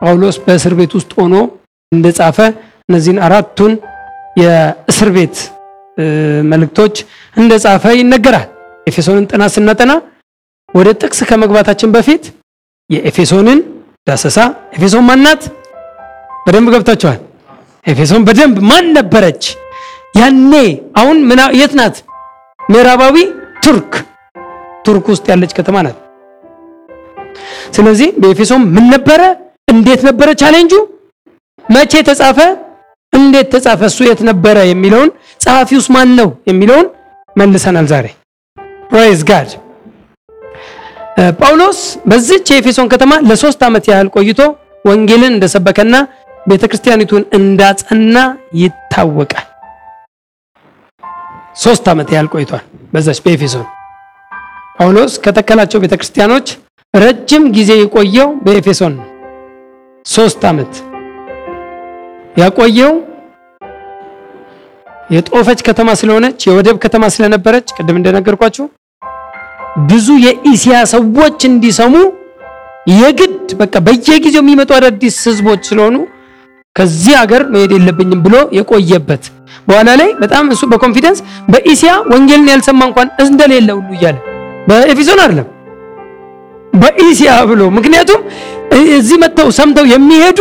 ጳውሎስ 0.00 0.36
በእስር 0.44 0.74
ቤት 0.80 0.92
ውስጥ 0.98 1.12
ሆኖ 1.20 1.34
እንደጻፈ 1.92 2.38
እነዚህን 2.88 3.20
አራቱን 3.26 3.72
የእስር 4.36 5.08
ቤት 5.16 5.36
መልእክቶች 6.50 6.96
እንደጻፈ 7.36 7.84
ይነገራል። 8.00 8.46
ኤፌሶንን 8.86 9.24
ጥናት 9.30 9.52
ስናጠና 9.56 9.92
ወደ 10.68 10.88
ጥቅስ 11.00 11.20
ከመግባታችን 11.28 11.92
በፊት 11.96 12.24
የኤፌሶንን 12.90 13.58
ዳሰሳ 14.06 14.38
ኤፌሶን 14.76 15.04
ማናት 15.08 15.42
በደንብ 16.44 16.68
ገብታችኋል። 16.74 17.18
ኤፌሶን 17.86 18.22
በደንብ 18.28 18.56
ማን 18.70 18.86
ነበረች? 18.98 19.42
ያኔ 20.18 20.52
አሁን 21.00 21.16
የት 21.60 21.72
ናት? 21.78 21.96
ምዕራባዊ 22.60 23.16
ቱርክ 23.64 23.92
ቱርክ 24.84 25.06
ውስጥ 25.12 25.24
ያለች 25.32 25.52
ከተማ 25.58 25.76
ናት። 25.86 25.96
ስለዚህ 27.76 28.08
በኤፌሶን 28.20 28.62
ምን 28.74 28.86
ነበረ? 28.94 29.20
እንዴት 29.72 30.00
ነበረ? 30.08 30.28
ቻሌንጁ 30.42 30.72
መቼ 31.64 31.92
ተጻፈ? 32.08 32.38
እንዴት 33.12 33.48
ተጻፈ? 33.54 33.80
እሱ 33.84 33.98
የት 34.06 34.20
ነበረ 34.28 34.56
የሚለውን 34.66 35.10
ጸሐፊውስ 35.40 35.86
ማን 35.94 36.10
ነው 36.18 36.28
የሚለውን 36.50 36.86
መልሰናል 37.36 37.86
ዛሬ። 37.92 38.06
praise 38.90 39.20
God። 39.30 39.50
ጳውሎስ 41.40 41.78
በዚች 42.10 42.46
የኤፌሶን 42.52 42.88
ከተማ 42.92 43.12
ለሶስት 43.28 43.60
ዓመት 43.68 43.84
ያህል 43.90 44.08
ቆይቶ 44.16 44.40
ወንጌልን 44.84 45.32
እንደሰበከና 45.32 45.94
ቤተክርስቲያኒቱን 46.48 47.22
እንዳጸና 47.38 48.16
ይታወቃል። 48.60 49.46
ሶስት 51.58 51.86
ዓመት 51.92 52.08
ያህል 52.14 52.28
ቆይቷል 52.34 52.62
በዛች 52.92 53.18
በኤፌሶን። 53.24 53.66
ጳውሎስ 54.78 55.12
ከተከላቸው 55.24 55.82
ቤተክርስቲያኖች 55.84 56.48
ረጅም 56.94 57.44
ጊዜ 57.56 57.70
የቆየው 57.78 58.28
በኤፌሶን 58.44 58.92
ነው። 58.98 59.06
ሶስት 60.06 60.42
ዓመት 60.50 60.72
ያቆየው 62.38 62.92
የጦፈች 65.10 65.60
ከተማ 65.68 65.88
ስለሆነች 66.00 66.40
የወደብ 66.46 66.76
ከተማ 66.84 67.04
ስለነበረች 67.14 67.68
ቅድም 67.76 67.98
እንደነገርኳችሁ 67.98 68.64
ብዙ 69.88 70.06
የኢሲያ 70.26 70.76
ሰዎች 70.94 71.40
እንዲሰሙ 71.50 71.94
የግድ 72.94 73.48
በቃ 73.60 73.74
በየጊዜው 73.86 74.42
የሚመጡ 74.42 74.70
አዳዲስ 74.78 75.16
ህዝቦች 75.28 75.62
ስለሆኑ 75.70 75.96
ከዚህ 76.76 77.14
ሀገር 77.20 77.42
መሄድ 77.52 77.72
የለብኝም 77.76 78.20
ብሎ 78.26 78.36
የቆየበት 78.58 79.24
በኋላ 79.68 79.90
ላይ 80.00 80.10
በጣም 80.22 80.44
እሱ 80.54 80.64
በኮንፊደንስ 80.72 81.20
በኢሲያ 81.52 81.92
ወንጌልን 82.12 82.50
ያልሰማ 82.52 82.82
እንኳን 82.88 83.08
እንደሌለ 83.24 83.68
ሁሉ 83.78 83.90
እያለ 83.98 84.16
በኤፌሶን 84.68 85.20
አይደለም 85.24 85.48
በኢሲያ 86.74 87.32
ብሎ 87.50 87.62
ምክንያቱም 87.78 88.20
እዚህ 88.96 89.18
መጥተው 89.24 89.48
ሰምተው 89.58 89.86
የሚሄዱ 89.94 90.40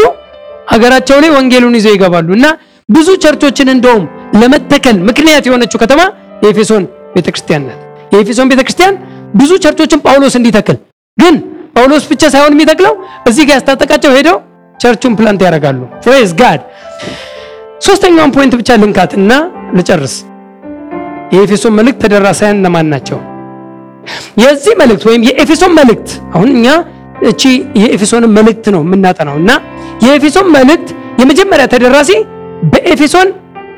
ሀገራቸው 0.68 1.18
ላይ 1.24 1.32
ወንጌሉን 1.36 1.76
ይዘው 1.78 1.94
ይገባሉ 1.96 2.30
እና 2.38 2.48
ብዙ 2.90 3.10
church 3.24 3.47
ኦችን 3.47 3.70
እንደውም 3.74 4.04
ለመተከል 4.42 4.98
ምክንያት 5.10 5.46
የሆነችው 5.48 5.80
ከተማ 5.84 6.02
የኤፌሶን 6.44 6.84
ቤተክርስቲያን 7.16 7.64
ናት። 7.68 7.80
የኤፌሶን 8.14 8.50
ቤተክርስቲያን 8.52 8.96
ብዙ 9.34 9.52
church 9.63 9.83
ኦችን 9.83 10.02
ጳውሎስ 10.06 10.36
እንዲተክል 10.40 10.78
ግን 11.18 11.36
ጳውሎስ 11.76 12.04
ብቻ 12.12 12.24
ሳይሆን 12.34 12.54
የሚተክለው 12.56 12.94
እዚህ 13.30 13.44
ጋር 13.48 13.56
ያስታጠቃቸው 13.58 14.12
ሄደው 14.18 14.38
church 14.76 14.98
ኡን 14.98 15.13
plant 15.20 15.42
ያደርጋሉ። 15.46 15.80
praise 16.04 16.32
God። 16.40 16.62
ሶስተኛውን 17.88 18.32
ፖይንት 18.36 18.54
ብቻ 18.60 18.70
ልንካት 18.82 19.12
ልጨርስ። 19.78 20.16
የኤፌሶን 21.34 21.74
መልእክት 21.78 22.00
ተደራሳያን 22.04 22.58
እነማን 22.60 22.88
ናቸው? 22.94 23.18
የዚህ 24.42 24.74
መልእክት 24.82 25.04
ወይም 25.10 25.22
የኤፌሶን 25.28 25.74
መልእክት 25.80 26.10
አሁን 26.36 26.50
እኛ 26.56 26.68
እቺ 27.30 27.44
የኤፌሶንን 27.82 28.32
መልእክት 28.38 28.66
ነው 28.76 28.82
የምናጠናው 28.86 29.36
እና 29.42 29.52
የኤፌሶን 30.06 30.48
መልእክት 30.56 30.90
የመጀመሪያ 31.22 31.66
ተደራሲ 31.74 32.12
በኤፌሶን 32.72 33.30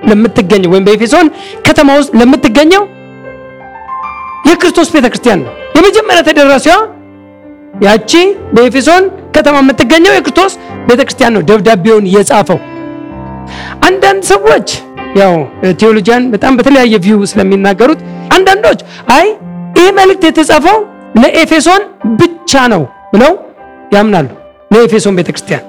ለምትገኘው 0.10 0.72
ወይም 0.74 0.86
በኤፌሶን 0.88 1.28
ከተማ 1.68 1.96
ውስጥ 2.00 2.12
ለምትገኘው 2.20 2.84
የክርስቶስ 4.50 4.90
ቤተክርስቲያን 4.96 5.40
ነው። 5.46 5.54
የመጀመሪያ 5.78 6.22
ተደራሲዋ 6.28 6.76
ያቺ 7.84 8.12
በኤፌሶን 8.54 9.04
ከተማ 9.36 9.56
የምትገኘው 9.64 10.14
የክርስቶስ 10.16 10.54
ቤተክርስቲያን 10.90 11.34
ነው 11.36 11.42
ደብዳቤውን 11.50 12.06
የጻፈው። 12.16 12.60
አንዳንድ 13.88 14.24
ሰዎች 14.32 14.70
ያው 15.20 15.34
theologian 15.82 16.24
በጣም 16.34 16.56
በተለያየ 16.58 16.96
view 17.06 17.20
ስለሚናገሩት 17.32 18.02
አንዳንዶች 18.36 18.80
አይ 19.16 19.28
ይህ 19.80 19.90
መልእክት 20.00 20.24
የተጻፈው 20.28 20.78
ለኤፌሶን 21.22 21.84
ብቻ 22.20 22.62
ነው 22.74 22.82
ብለው 23.14 23.34
ያምናሉ። 23.94 24.28
ለኤፌሶን 24.72 25.18
ቤተክርስቲያን 25.20 25.64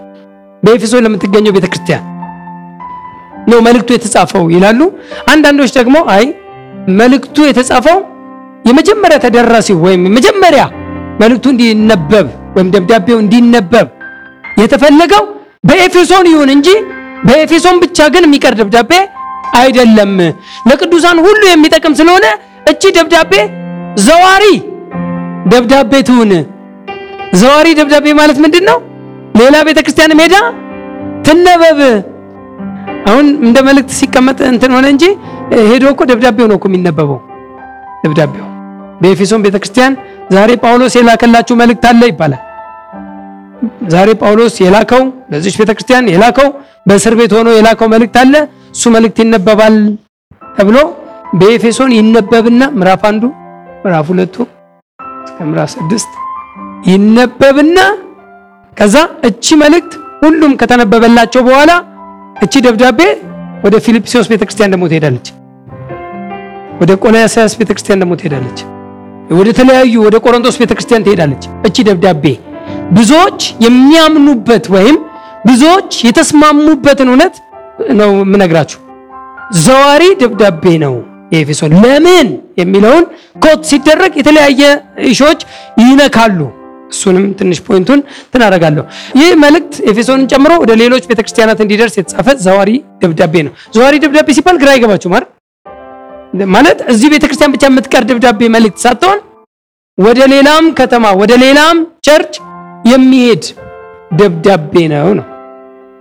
በኤፌሶን 0.63 1.05
ለምትገኘው 1.07 1.53
ቤተክርስቲያን 1.57 2.03
ነው 3.51 3.59
መልእክቱ 3.67 3.91
የተጻፈው 3.95 4.45
ይላሉ። 4.55 4.81
አንዳንዶች 5.33 5.71
ደግሞ 5.79 5.97
አይ 6.15 6.25
መልእክቱ 6.99 7.37
የተጻፈው 7.49 7.99
የመጀመሪያ 8.65 9.17
ተደራሲው 9.25 9.79
ወይም 9.87 10.03
የመጀመሪያ 10.09 10.63
መልእክቱ 11.21 11.47
እንዲነበብ 11.55 12.27
ወይም 12.57 12.69
ደብዳቤው 12.75 13.19
እንዲነበብ 13.23 13.89
የተፈለገው 14.61 15.23
በኤፌሶን 15.65 16.27
ይሁን 16.31 16.51
እንጂ 16.55 16.69
በኤፌሶን 17.27 17.77
ብቻ 17.83 18.09
ግን 18.15 18.25
የሚቀር 18.27 18.55
ደብዳቤ 18.61 18.93
አይደለም። 19.61 20.13
ለቅዱሳን 20.69 21.19
ሁሉ 21.27 21.43
የሚጠቅም 21.49 21.95
ስለሆነ 22.01 22.27
እቺ 22.71 22.83
ደብዳቤ 22.99 23.33
ዘዋሪ 24.07 24.45
ደብዳቤ 25.53 25.93
ትሁን። 26.09 26.33
ዘዋሪ 27.33 27.69
ደብዳቤ 27.79 28.07
ማለት 28.21 28.39
ምንድን 28.45 28.65
ነው? 28.71 28.79
ሌላ 29.41 29.57
ቤተክርስቲያን 29.69 30.13
ሜዳ 30.21 30.35
ትነበብ። 31.27 31.81
አሁን 33.11 33.27
እንደ 33.47 33.59
መልእክት 33.69 33.91
ሲቀመጥ 33.99 34.39
እንትን 34.51 34.73
ሆነ 34.77 34.87
እንጂ 34.95 35.05
ሄዶ 35.71 35.85
እኮ 35.93 36.03
ደብዳቤው 36.11 36.47
ነው 36.51 36.57
እኮ 36.59 36.67
የሚነበበው። 36.71 37.19
ደብዳቤው 38.05 38.47
በኤፌሶን 39.01 39.45
ቤተክርስቲያን 39.47 39.93
ዛሬ 40.35 40.51
ጳውሎስ 40.65 40.95
የላከላችሁ 40.99 41.55
መልእክት 41.61 41.85
አለ 41.91 42.03
ይባላል። 42.11 42.43
ዛሬ 43.95 44.09
ጳውሎስ 44.23 44.55
የላከው 44.65 45.03
ለዚች 45.33 45.57
ቤተክርስቲያን 45.61 46.11
የላከው 46.13 46.49
በእስር 46.89 47.15
ቤት 47.21 47.33
ሆኖ 47.39 47.49
የላከው 47.57 47.89
መልእክት 47.95 48.17
አለ። 48.23 48.35
እሱ 48.75 48.85
መልእክት 48.97 49.19
ይነበባል 49.25 49.77
ተብሎ 50.43 50.77
በኤፌሶን 51.41 51.93
ይነበብና 51.99 52.63
ምዕራፍ 52.79 53.03
አንዱ 53.11 53.25
ምዕራፍ 53.85 54.07
ሁለቱ 54.13 54.37
እስከ 55.27 55.39
ምዕራፍ 55.51 55.71
ስድስት 55.77 56.13
ይነበብና 56.87 57.79
ከዛ 58.73 58.97
እቺ 59.29 59.57
መልእክት 59.63 59.93
ሁሉም 60.23 60.53
ከተነበበላቸው 60.61 61.43
በኋላ 61.49 61.71
እቺ 62.45 62.55
ደብዳቤ 62.67 63.01
ወደ 63.65 63.77
ፊልጵስዩስ 63.87 64.27
ቤተክርስቲያን 64.33 64.73
ደግሞ 64.75 64.85
ትሄዳለች። 64.91 65.27
ወደ 66.81 66.93
ቆላስይስ 67.03 67.55
ቤተክርስቲያን 67.61 68.01
ደግሞ 68.03 68.13
ትሄዳለች። 68.21 68.59
ወደ 69.31 69.49
ተለያዩ 69.59 69.95
ወደ 70.07 70.17
ቆሮንቶስ 70.25 70.57
ቤተክርስቲያን 70.63 71.05
ትሄዳለች። 71.07 71.43
እቺ 71.69 71.77
ደብዳቤ 71.89 72.25
ብዙዎች 72.91 73.41
የሚያምኑበት 73.65 74.65
ወይም 74.75 74.97
ብዙዎች 75.47 75.93
የተስማሙበትን 76.07 77.11
እውነት 77.13 77.35
ነው 78.01 78.11
የምነግራችሁ። 78.21 78.79
ዘዋሪ 79.61 80.03
ደብዳቤ 80.23 80.65
ነው 80.85 80.95
የኤፌሶን። 81.33 81.73
ለምን 81.85 82.29
የሚለውን 82.57 83.05
quote 83.45 83.61
ሲደረግ 83.71 84.13
የተለያየ 84.21 84.63
issue 85.11 85.28
ኦች 85.28 85.41
ይነካሉ። 85.83 86.39
እሱንም 86.91 87.25
ትንሽ 87.39 87.59
point 87.67 87.86
ኡን 87.86 88.01
እናገራለሁ። 88.33 88.85
ይህ 89.21 89.33
መልእክት 89.43 89.75
ኤፌሶንን 89.91 90.27
ጨምሮ 90.33 90.53
ወደ 90.63 90.73
ሌሎች 90.83 91.05
ቤተክርስቲያናት 91.11 91.61
እንዲደርስ 91.65 91.97
የተጻፈ 91.99 92.29
ዘዋሪ 92.45 92.71
ደብዳቤ 93.03 93.35
ነው። 93.47 93.53
ዘዋሪ 93.77 93.95
ደብዳቤ 94.05 94.29
ሲባል 94.39 94.59
ግራ 94.63 94.71
አይገባችሁ 94.75 95.11
ማለት 96.53 96.79
እዚህ 96.93 97.09
ቤተክርስቲያን 97.15 97.53
ብቻ 97.55 97.65
የምትቀር 97.69 98.05
ደብዳቤ 98.11 98.41
መልእክት 98.55 98.81
ሳትሆን 98.85 99.19
ወደ 99.99 100.21
ሌላም 100.33 100.65
ከተማ 100.79 101.07
ወደ 101.21 101.33
ሌላም 101.43 101.77
church 102.07 102.35
የሚሄድ 102.91 103.45
ደብዳቤ 104.21 104.75
ነው 104.93 105.09
ነው 105.19 105.27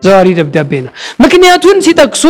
ዘዋሪ 0.02 0.28
ደብዳቤ 0.38 0.71
ነው። 0.86 0.91
ምክንያቱን 1.23 1.78
ሲጠቅሱ 1.86 2.23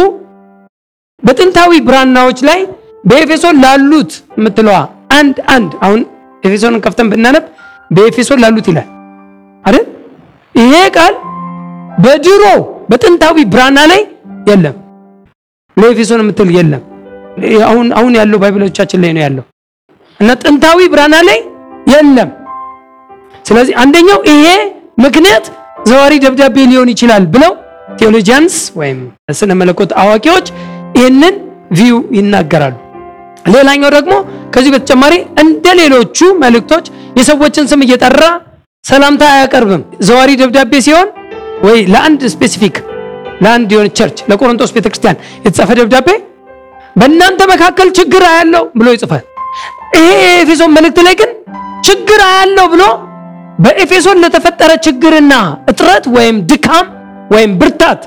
በጥንታዊ 1.23 1.71
ብራናዎች 1.87 2.39
ላይ 2.49 2.59
በኤፌሶን 3.03 3.57
ላሉት 3.63 4.11
የምትለዋ 4.37 4.77
አንድ 5.17 5.37
አንድ 5.55 5.71
አሁን 5.85 6.01
ኤፌሶንን 6.43 6.81
ከፍተን 6.85 7.07
ብናነብ 7.11 7.45
በኤፌሶን 7.91 8.41
ላሉት 8.43 8.67
ይላል 8.71 8.87
አይደል? 9.63 9.85
ይሄ 10.55 10.73
ቃል 10.97 11.13
በድሮ 12.03 12.43
በጥንታዊ 12.89 13.37
ብራና 13.53 13.79
ላይ 13.91 14.01
የለም። 14.49 14.75
ለኤፌሶን 15.77 16.21
የምትል 16.23 16.49
የለም። 16.57 16.83
አሁን 17.69 17.87
አሁን 17.99 18.13
ያለው 18.19 18.37
ባይብሎቻችን 18.43 19.01
ላይ 19.03 19.11
ነው 19.15 19.21
ያለው 19.25 19.43
እና 20.19 20.29
ጥንታዊ 20.41 20.79
ብራና 20.93 21.15
ላይ 21.29 21.39
የለም። 21.93 22.29
ስለዚህ 23.45 23.73
አንደኛው 23.83 24.19
ይሄ 24.31 24.45
ምክንያት 25.05 25.45
ዘዋሪ 25.89 26.13
ደብዳቤ 26.23 26.55
ሊሆን 26.71 26.89
ይችላል 26.93 27.23
ብለው 27.33 27.51
ቴዎሎጂያንስ 27.99 28.55
ወይም 28.79 28.99
ስነ 29.39 29.51
መለኮት 29.61 29.91
አዋቂዎች 30.01 30.47
ይህንን 30.97 31.35
view 31.77 31.97
ይናገራሉ። 32.17 32.75
ሌላኛው 33.55 33.89
ደግሞ 33.97 34.13
ከዚህ 34.53 34.71
በተጨማሪ 34.75 35.13
እንደ 35.43 35.65
ሌሎቹ 35.81 36.19
መልእክቶች 36.43 36.85
የሰዎችን 37.15 37.67
ስም 37.71 37.81
እየጠራ 37.85 38.23
ሰላምታ 38.85 39.23
አያቀርብም። 39.31 39.81
ዘዋሪ 40.07 40.31
ደብዳቤ 40.41 40.73
ሲሆን 40.85 41.07
ወይ 41.65 41.79
ለአንድ 41.93 42.21
specific 42.33 42.75
ለአንድ 43.43 43.69
የሆነ 43.73 43.87
church 43.97 44.17
ለቆሮንቶስ 44.29 44.71
ቤተክርስቲያን 44.75 45.17
የተጻፈ 45.45 45.69
ደብዳቤ 45.79 46.07
በእናንተ 46.95 47.41
መካከል 47.51 47.89
ችግር 47.99 48.23
አያለሁ 48.29 48.63
ብሎ 48.79 48.87
ይጽፋል። 48.95 49.23
ይሄ 49.97 50.07
የኤፌሶን 50.25 50.73
መልእክት 50.77 50.99
ላይ 51.07 51.15
ግን 51.21 51.29
ችግር 51.87 52.21
አያለሁ 52.27 52.65
ብሎ 52.73 52.83
በኤፌሶን 53.59 54.21
ለተፈጠረ 54.23 54.71
ችግርና 54.85 55.33
እጥረት 55.71 56.05
ወይም 56.15 56.37
ድካም 56.51 56.87
ወይም 57.31 57.51
ብርታት 57.61 58.01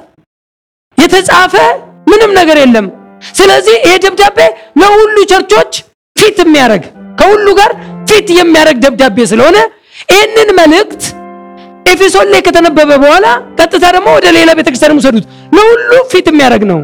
የተጻፈ 0.98 1.54
ምንም 2.10 2.30
ነገር 2.38 2.56
የለም። 2.62 2.86
ስለዚህ 3.34 3.76
ይሄ 3.84 3.94
ደብዳቤ 4.04 4.38
ለሁሉ 4.80 5.16
church 5.33 5.57
ኦች 5.57 5.72
fit 6.16 6.38
የሚያደርግ 6.42 6.84
ከሁሉ 7.18 7.46
ጋር 7.60 7.70
fit 8.12 8.31
የሚያደርግ 8.37 8.79
ደብዳቤ 8.85 9.18
ስለሆነ 9.31 9.59
ይህንን 10.11 10.48
መልእክት 10.59 11.03
ኤፌሶን 11.87 12.29
ላይ 12.33 12.40
ከተነበበ 12.46 12.90
በኋላ 13.03 13.27
ቀጥታ 13.59 13.85
ደግሞ 13.94 14.09
ወደ 14.16 14.27
ሌላ 14.37 14.51
ቤተክርስቲያን 14.59 14.96
ውሰዱት። 14.98 15.25
ለሁሉ 15.57 15.90
fit 16.12 16.26
የሚያደርግ 16.31 16.64
ነው። 16.70 16.81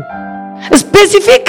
specific 0.80 1.46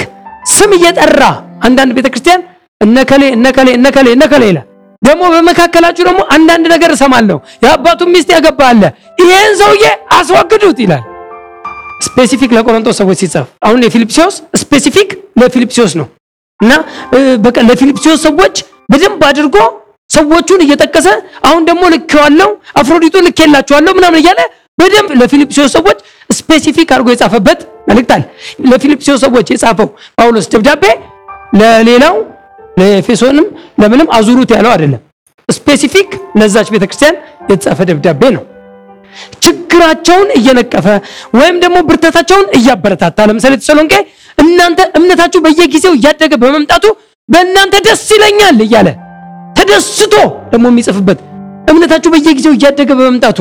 ስም 0.52 0.72
እየጠራ 0.76 1.22
አንዳንድ 1.66 1.92
ቤተክርስቲያን 1.98 2.42
እነእከሌ 2.80 3.22
እነእከሌ 3.36 3.68
እነእከሌ 3.78 4.06
እነእከሌ 4.16 4.42
ይላል። 4.50 4.66
ደግሞ 5.02 5.22
በመካከላችሁ 5.34 6.04
ደግሞ 6.08 6.20
አንዳንድ 6.34 6.66
ነገር 6.74 6.90
እሰማለሁ። 6.96 7.36
የአባቱን 7.64 8.10
ሚስት 8.14 8.30
ያገባ 8.36 8.60
አለ፣ 8.70 8.82
ይሄን 9.22 9.54
ሰውዬ 9.60 9.84
አስወግዱት 10.16 10.80
ይላል። 10.84 11.04
specific 12.06 12.50
ለቆሮንቶስ 12.56 12.96
ሰዎች 13.00 13.18
ሲጻፍ 13.22 13.46
አሁን 13.66 13.80
የፊልጵስዩስ 13.86 14.36
specific 14.62 15.10
ለፊልጵስዩስ 15.40 15.94
ነው 16.00 16.06
እና 16.60 16.72
በቃ 17.44 17.56
ለፊልጵስዩስ 17.68 18.20
ሰዎች 18.28 18.56
በደንብ 18.90 19.22
አድርጎ 19.28 19.56
ሰዎቹን 20.10 20.60
እየጠቀሰ 20.64 21.08
አሁን 21.48 21.62
ደግሞ 21.68 21.82
ልኬዋለሁ፣ 21.94 22.48
አፍሮዲጡ 22.80 23.16
ልኬላችኋለሁ 23.26 23.92
ምናምን 23.98 24.18
እያለ 24.20 24.40
በደንብ 24.78 25.10
ለፊልጵስዩስ 25.20 25.72
ሰዎች 25.76 25.98
specific 26.30 26.88
አድርጎ 26.94 27.08
የጻፈበት 27.12 27.60
መልእክት 27.88 28.10
አለ። 28.14 28.22
ለፊልጵስዩስ 28.70 29.20
ሰዎች 29.26 29.46
የጻፈው 29.52 29.88
ጳውሎስ 30.18 30.46
ደብዳቤ 30.52 30.84
ለሌላው 31.60 32.16
ለኤፌሶንም 32.80 33.46
ለምንም 33.82 34.08
አዙሩት 34.16 34.50
ያለው 34.56 34.72
አይደለም። 34.74 35.00
ስፔሲፊክ 35.48 36.10
ለዛች 36.40 36.68
ቤተክርስቲያን 36.74 37.16
የተጻፈ 37.50 37.78
ደብዳቤ 37.90 38.22
ነው። 38.36 38.44
ችግራቸውን 39.44 40.28
እየነቀፈ 40.38 40.86
ወይም 41.38 41.56
ደግሞ 41.62 41.76
ብርታታቸውን 41.88 42.46
እያበረታታ 42.58 43.26
ለምሳሌ 43.30 43.54
ተሰሎንቄ 43.62 43.94
እናንተ 44.38 44.80
እምነታችሁ 44.98 45.40
በየጊዜው 45.46 45.94
እያደገ 45.98 46.32
በመምጣቱ 46.42 46.84
በእናንተ 47.30 47.76
ደስ 47.86 48.04
ይለኛል 48.14 48.58
እያለ 48.64 48.88
ተደስቶ 49.58 50.14
ደግሞ 50.52 50.66
የሚጽፍበት 50.72 51.18
እምነታችሁ 51.70 52.10
በየጊዜው 52.14 52.54
እያደገ 52.56 52.90
በመምጣቱ 53.00 53.38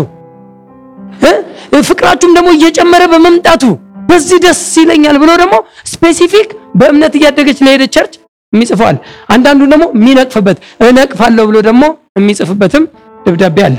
ፍቅራችሁም 1.90 2.34
ደግሞ 2.38 2.50
እየጨመረ 2.56 3.04
በመምጣቱ 3.12 3.64
በዚህ 4.10 4.38
ደስ 4.46 4.62
ይለኛል 4.82 5.18
ብሎ 5.22 5.32
ደግሞ 5.42 5.56
specific 5.92 6.50
በእምነት 6.80 7.14
እያደገች 7.20 7.60
ለሄደች 7.66 7.92
church 7.96 8.14
የሚጽፈዋል። 8.54 8.98
አንዳንዱ 9.34 9.62
ደግሞ 9.74 9.86
የሚነቅፍበት 9.96 10.58
እነቅፋለሁ 10.86 11.44
ብሎ 11.50 11.58
ደግሞ 11.68 11.84
የሚጽፍበትም 12.20 12.86
ደብዳቤ 13.26 13.58
አለ። 13.68 13.78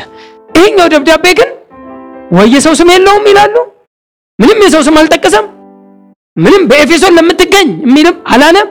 ይሄኛው 0.57 0.89
ደብዳቤ 0.95 1.25
ግን 1.39 1.51
ወይ 2.31 2.49
የሰው 2.55 2.75
ስም 2.81 2.91
የለውም 2.95 3.25
ይላሉ። 3.31 3.57
ምንም 4.39 4.61
የሰው 4.65 4.83
ስም 4.87 4.99
አልጠቀሰም። 5.01 5.47
ምንም 6.37 6.63
በኤፌሶን 6.71 7.17
ለምትገኝ 7.19 7.69
የሚልም 7.87 8.17
አላለም። 8.35 8.69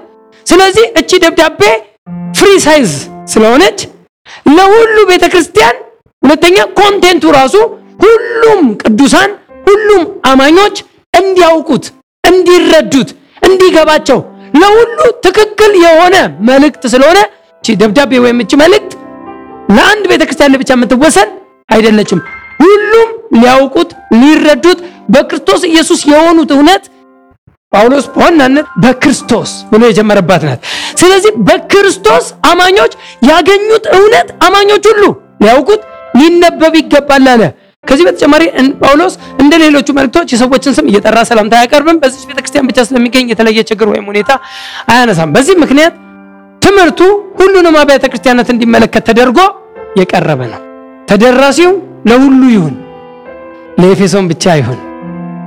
ስለዚህ 0.49 0.85
እቺ 0.99 1.11
ደብዳቤ 1.23 1.61
free 2.37 2.51
size 2.65 2.91
ስለሆነች 3.33 3.79
ለሁሉ 4.55 4.97
ቤተክርስቲያን፣ 5.09 5.75
ሁለተኛ 6.23 6.57
content 6.79 7.13
ኡ 7.13 7.23
ራሱ 7.37 7.55
ሁሉም 8.03 8.61
ቅዱሳን 8.83 9.31
ሁሉም 9.67 10.01
አማኞች 10.31 10.75
እንዲያውቁት፣ 11.13 11.85
እንዲረዱት፣ 12.23 13.09
እንዲገባቸው 13.47 14.19
ለሁሉ 14.59 14.97
ትክክል 15.25 15.71
የሆነ 15.83 16.15
መልእክት 16.49 16.83
ስለሆነ 16.93 17.19
እቺ 17.59 17.75
ደብዳቤ 17.81 18.11
ወይም 18.23 18.39
እቺ 18.43 18.53
መልእክት 18.61 18.91
ለአንድ 19.69 20.05
ቤተክርስቲያን 20.11 20.57
ብቻ 20.61 20.69
የምትወሰን 20.77 21.29
አይደለችም። 21.69 22.19
ሁሉም 22.61 23.09
ሊያውቁት 23.35 23.89
ሊረዱት 24.21 24.79
በክርስቶስ 25.13 25.61
ኢየሱስ 25.69 26.01
የሆኑት 26.11 26.49
እውነት 26.55 26.83
ጳውሎስ 27.73 28.05
በዋናነት 28.13 28.67
በክርስቶስ 28.83 29.49
ብሎ 29.71 29.81
የጀመረባት 29.89 30.43
ናት። 30.47 30.59
ስለዚህ 31.01 31.31
በክርስቶስ 31.47 32.25
አማኞች 32.51 32.93
ያገኙት 33.29 33.85
እውነት 33.97 34.29
አማኞች 34.47 34.85
ሁሉ 34.91 35.03
ሊያውቁት 35.43 35.81
ሊነበብ 36.19 36.73
ይገባል 36.79 37.27
አለ። 37.33 37.43
ከዚህ 37.83 38.05
በተጨማሪ 38.07 38.43
ጳውሎስ 38.81 39.13
እንደ 39.41 39.53
ሌሎቹ 39.61 39.87
መልእክቶች 39.97 40.33
የሰዎችን 40.33 40.73
ስም 40.77 40.89
እየጠራ 40.91 41.19
ሰላምታ 41.29 41.53
አያቀርብም። 41.59 41.99
በዚህ 42.01 42.25
ቤተክርስቲያን 42.29 42.67
ብቻ 42.69 42.79
ስለሚገኝ 42.89 43.27
የተለየ 43.31 43.61
ችግር 43.69 43.87
ወይም 43.93 44.05
ሁኔታ 44.11 44.31
አያነሳም። 44.91 45.31
በዚህ 45.35 45.55
ምክንያት 45.63 45.93
ትምህርቱ 46.61 47.01
ሁሉንም 47.39 47.77
አብያተ 47.81 48.05
ክርስቲያናት 48.11 48.49
እንዲመለከት 48.53 49.05
ተደርጎ 49.09 49.39
የቀረበ 49.99 50.41
ነው። 50.51 50.61
ተደራሲው 51.07 51.71
ለሁሉ 52.09 52.41
ይሁን፣ 52.55 52.75
ለኤፌሶን 53.79 54.27
ብቻ 54.31 54.55
ይሁን። 54.59 54.79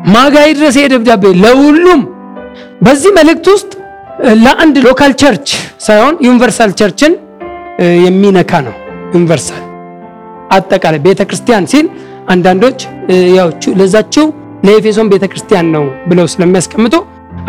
ማጋይ 0.07 0.51
ድረስ 0.59 0.75
ይሄ 0.79 0.87
ደብዳቤ 0.93 1.25
ለሁሉም 1.43 2.01
በዚህ 2.83 3.11
መልእክት 3.19 3.47
ውስጥ 3.55 3.71
ለአንድ 4.45 4.77
local 4.87 5.13
church 5.23 5.49
ሳይሆን 5.81 6.15
universal 6.27 6.73
church 6.81 7.05
ን 7.05 7.13
የሚነካ 8.07 8.53
ነው። 8.67 8.75
universal 9.15 9.63
አጠቃላይ 10.51 11.01
ቤተ 11.07 11.21
ክርስቲያን 11.29 11.67
ሲል 11.73 11.87
አንዳንዶች 12.29 12.81
ያው 13.39 13.49
ለዛችው 13.81 14.27
ለኤፌሶን 14.67 15.09
ቤተ 15.13 15.25
ነው 15.69 15.85
ብለው 16.11 16.27
ስለሚያስቀምጡ 16.33 16.95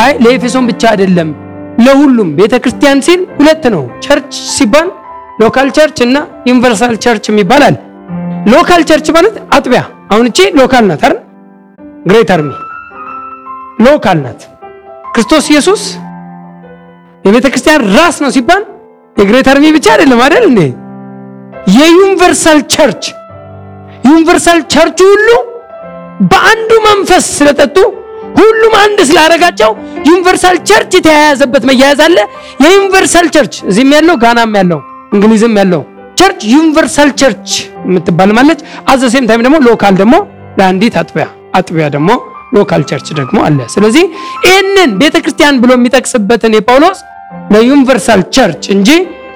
አይ 0.03 0.13
ለኤፌሶን 0.23 0.65
ብቻ 0.71 0.83
አይደለም 0.89 1.29
ለሁሉም 1.85 2.29
ቤተ 2.39 2.55
ክርስቲያን 2.63 2.99
ሲል 3.07 3.21
ሁለት 3.37 3.63
ነው። 3.75 3.83
church 4.05 4.33
ሲባል 4.55 4.87
local 5.41 5.69
church 5.77 5.97
እና 6.05 6.17
universal 6.49 6.95
church 7.05 7.25
አለ። 7.61 7.75
local 8.53 8.81
church 8.89 9.07
ማለት 9.17 9.35
አጥቢያ። 9.55 9.81
አሁን 10.11 10.25
እቺ 10.29 10.39
local 10.59 10.85
ናት 10.89 11.03
አይደል? 11.05 11.19
Great 12.07 12.31
local 13.85 14.17
ናት። 14.25 14.41
ክርስቶስ 15.13 15.45
ኢየሱስ 15.51 15.81
የቤተ 17.25 17.47
ክርስቲያን 17.51 17.83
ራስ 17.95 18.15
ነው 18.23 18.31
ሲባል 18.35 18.61
የ 19.17 19.26
Great 19.26 19.47
Army 19.51 19.65
ብቻ 19.75 19.87
አይደለም 19.93 20.21
አይደል 20.25 20.45
እንዴ? 20.49 20.61
የ 21.75 21.91
universal 21.91 22.59
church 22.73 23.03
universal 24.07 24.59
church 24.73 24.99
ሁሉ 25.09 25.29
በአንዱ 26.31 26.71
መንፈስ 26.87 27.25
ስለጠጡ 27.37 27.77
ሁሉም 28.39 28.73
አንድ 28.81 28.99
ስላደረጋቸው 29.09 29.71
universal 30.09 30.57
church 30.69 30.91
የተያያዘበት 30.97 31.63
መያያዝ 31.69 31.99
አለ። 32.05 32.17
የ 32.63 32.75
universal 32.75 33.27
church 33.35 33.55
እዚህም 33.69 33.93
ያለው 33.97 34.15
ጋናም 34.23 34.55
ያለው 34.59 34.79
እንግሊዝም 35.15 35.55
ያለው 35.61 35.81
church 36.19 36.41
universal 36.53 37.09
church 37.21 37.49
የምትባል 37.85 38.31
አለች። 38.37 38.59
at 38.87 38.96
the 38.96 39.10
same 39.10 39.27
time 39.29 39.43
ደግሞ 39.47 39.57
local 39.67 39.95
ደግሞ 40.01 40.15
ለአንዲት 40.59 40.95
አጥቢያ 41.01 41.27
አጥቢያ 41.53 41.85
ደግሞ 41.95 42.09
local 42.53 42.81
church 42.89 43.07
ደግሞ 43.19 43.37
አለ። 43.47 43.59
ስለዚህ 43.73 44.05
ይህንን 44.45 44.91
ቤተ 45.01 45.15
ክርስቲያን 45.23 45.59
ብሎ 45.63 45.71
የሚጠቅስበትን 45.77 46.55
የጳውሎስ 46.57 46.99
ለ 47.53 47.66
universal 47.66 48.21
church 48.35 48.63
እንጂ 48.75 48.89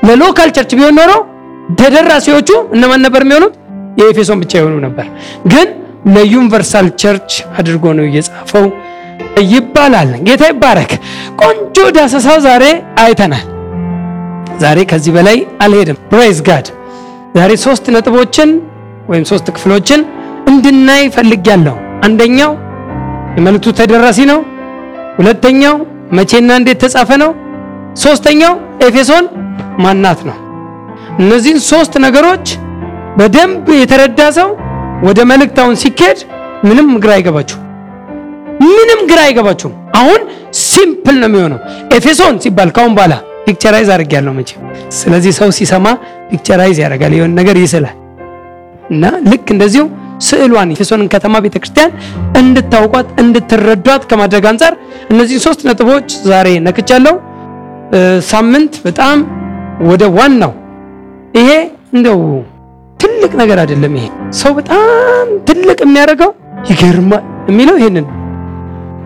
ለ 0.07 0.19
local 0.19 0.49
church 0.55 0.71
ቢሆን 0.77 0.95
ኖሮ 0.99 1.11
ተደራሲዎቹ 1.79 2.49
እነማን 2.75 3.01
ነበር 3.05 3.21
የሚሆኑት? 3.25 3.53
የኤፌሶን 3.99 4.39
ብቻ 4.43 4.51
የሆኑ 4.59 4.75
ነበር። 4.85 5.05
ግን 5.51 5.67
ለ 6.15 6.28
universal 6.28 6.87
church 7.01 7.31
አድርጎ 7.59 7.85
ነው 7.97 8.05
እየጻፈው 8.09 8.65
ይባላል። 9.51 10.11
ጌታ 10.27 10.43
ይባረክ። 10.51 10.91
ቆንጆ 11.41 11.77
ዳሰሳው 11.97 12.37
ዛሬ 12.45 12.63
አይተናል። 13.03 13.45
ዛሬ 14.59 14.77
ከዚህ 14.91 15.11
በላይ 15.17 15.37
አልሄድም። 15.63 15.97
Praise 16.11 16.37
God። 16.47 16.67
ዛሬ 17.37 17.51
ሶስት 17.65 17.85
ነጥቦችን 17.95 18.49
ወይም 19.09 19.25
ሶስት 19.31 19.47
ክፍሎችን 19.55 20.01
እንድናይ 20.51 21.03
ፈልጊያለሁ። 21.15 21.75
አንደኛው 22.05 22.51
የመልእክቱ 23.37 23.73
ተደራሲ 23.79 24.19
ነው። 24.31 24.39
ሁለተኛው 25.17 25.75
መቼና 26.17 26.49
እንዴት 26.59 26.79
ተጻፈ 26.83 27.09
ነው። 27.23 27.31
ሶስተኛው 28.03 28.53
ኤፌሶን 28.87 29.25
ማናት 29.83 30.19
ነው። 30.29 30.37
እነዚህን 31.19 31.59
ሶስት 31.69 31.93
ነገሮች 32.05 32.47
በደንብ 33.19 33.67
የተረዳ 33.79 34.21
ሰው 34.37 34.49
ወደ 35.07 35.19
መልእክታውን 35.31 35.75
ሲኬድ 35.81 36.19
ምንም 36.67 36.89
ግራ 37.03 37.11
አይገባችሁ፣ 37.17 37.57
ምንም 38.67 38.99
ግራ 39.09 39.19
አይገባችሁም። 39.27 39.73
አሁን 39.99 40.21
simple 40.63 41.15
ነው 41.21 41.29
የሚሆነው። 41.29 41.59
ኤፌሶን 41.97 42.35
ሲባል 42.43 42.69
ካሁን 42.75 42.93
በኋላ 42.97 43.13
picturize 43.45 43.89
አድርጌያለሁ 43.95 44.31
መቼ። 44.37 44.51
ስለዚህ 44.99 45.31
ሰው 45.39 45.49
ሲሰማ 45.57 45.85
picturize 46.31 46.77
ያደርጋል፣ 46.83 47.13
የሆነ 47.17 47.33
ነገር 47.41 47.57
ይስላል 47.63 47.95
እና 48.91 49.03
ልክ 49.29 49.47
እንደዚሁ 49.55 49.83
ስዕሏን 50.27 50.69
ኤፌሶንን 50.73 51.07
ከተማ 51.13 51.35
ቤተክርስቲያን 51.45 51.91
እንድታውቋት 52.41 53.07
እንድትረዷት 53.23 54.03
ከማድረግ 54.11 54.45
አንጻር 54.51 54.73
እነዚህን 55.11 55.43
ሶስት 55.45 55.61
ነጥቦች 55.69 56.07
ዛሬ 56.29 56.47
ነክቻለሁ። 56.67 57.15
ሳምንት 58.29 58.73
በጣም 58.85 59.17
ወደ 59.89 60.03
ዋናው 60.17 60.53
ይሄ 61.37 61.49
እንደው 61.93 62.19
ትልቅ 62.99 63.31
ነገር 63.41 63.57
አይደለም። 63.63 63.93
ይሄ 63.97 64.05
ሰው 64.39 64.51
በጣም 64.59 65.27
ትልቅ 65.49 65.77
የሚያደርገው 65.85 66.31
ይገርማል 66.71 67.23
የሚለው 67.49 67.75
ይሄንን 67.81 68.07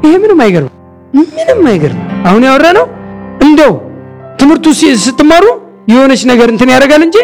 ይሄ 0.03 0.13
ምንም 0.23 0.39
አይገርም፣ 0.45 0.71
ምንም 1.17 1.61
አይገርም። 1.71 1.99
አሁን 2.27 2.43
ያወራ 2.47 2.67
ነው 2.77 2.85
እንደው 3.45 3.73
ትምህርቱ 4.39 4.65
ስትማሩ 5.05 5.45
የሆነች 5.91 6.23
ነገር 6.31 6.47
እንትን 6.53 6.71
ያደርጋል 6.73 7.03
እንጂ 7.07 7.17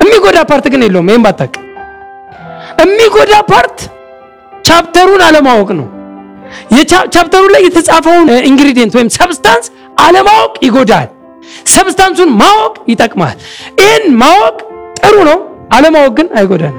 የሚጎዳ 0.00 0.38
part 0.50 0.66
ግን 0.72 0.84
የለውም። 0.86 1.10
ይሄን 1.10 1.24
ባታውቅ 1.26 1.54
የሚጎዳ 2.80 3.34
part 3.50 3.78
chapter 4.64 5.01
ኡን 5.01 5.22
አለማወቅ 5.26 5.68
ነው። 5.78 5.86
የ 6.76 6.88
chapter 6.88 7.32
ኡ 7.32 7.44
ላይ 7.54 7.62
የተጻፈውን 7.66 8.28
ingredient 8.50 8.94
ወይም 8.98 9.08
substance 9.16 9.66
አለማወቅ 10.04 10.54
ይጎዳል። 10.66 11.08
substance 11.74 12.13
ኡን 12.13 12.30
ማወቅ 12.40 12.74
ይጠቅማል። 12.90 13.36
ይህን 13.80 14.04
ማወቅ 14.22 14.56
ጥሩ 15.00 15.16
ነው፣ 15.30 15.38
አለማወቅ 15.72 16.12
ግን 16.18 16.28
አይጎዳንም። 16.38 16.78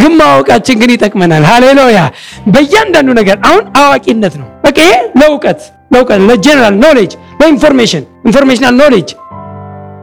ግን 0.00 0.12
ማወቃችን 0.18 0.76
ግን 0.80 0.90
ይጠቅመናል። 0.94 1.44
ሃሌሉያ! 1.44 2.00
በእያንዳንዱ 2.46 3.10
ነገር 3.20 3.36
አሁን 3.48 3.64
አዋቂነት 3.76 4.34
ነው። 4.40 4.48
በቃ 4.64 4.76
ይሄ 4.84 4.92
ለእውቀት 5.20 5.60
ለእውቀት 5.90 6.20
ለ 6.28 6.38
general 6.38 6.74
knowledge 6.84 7.12
ለ 7.40 7.50
information 7.50 8.04
informational 8.26 8.74
knowledge 8.82 9.08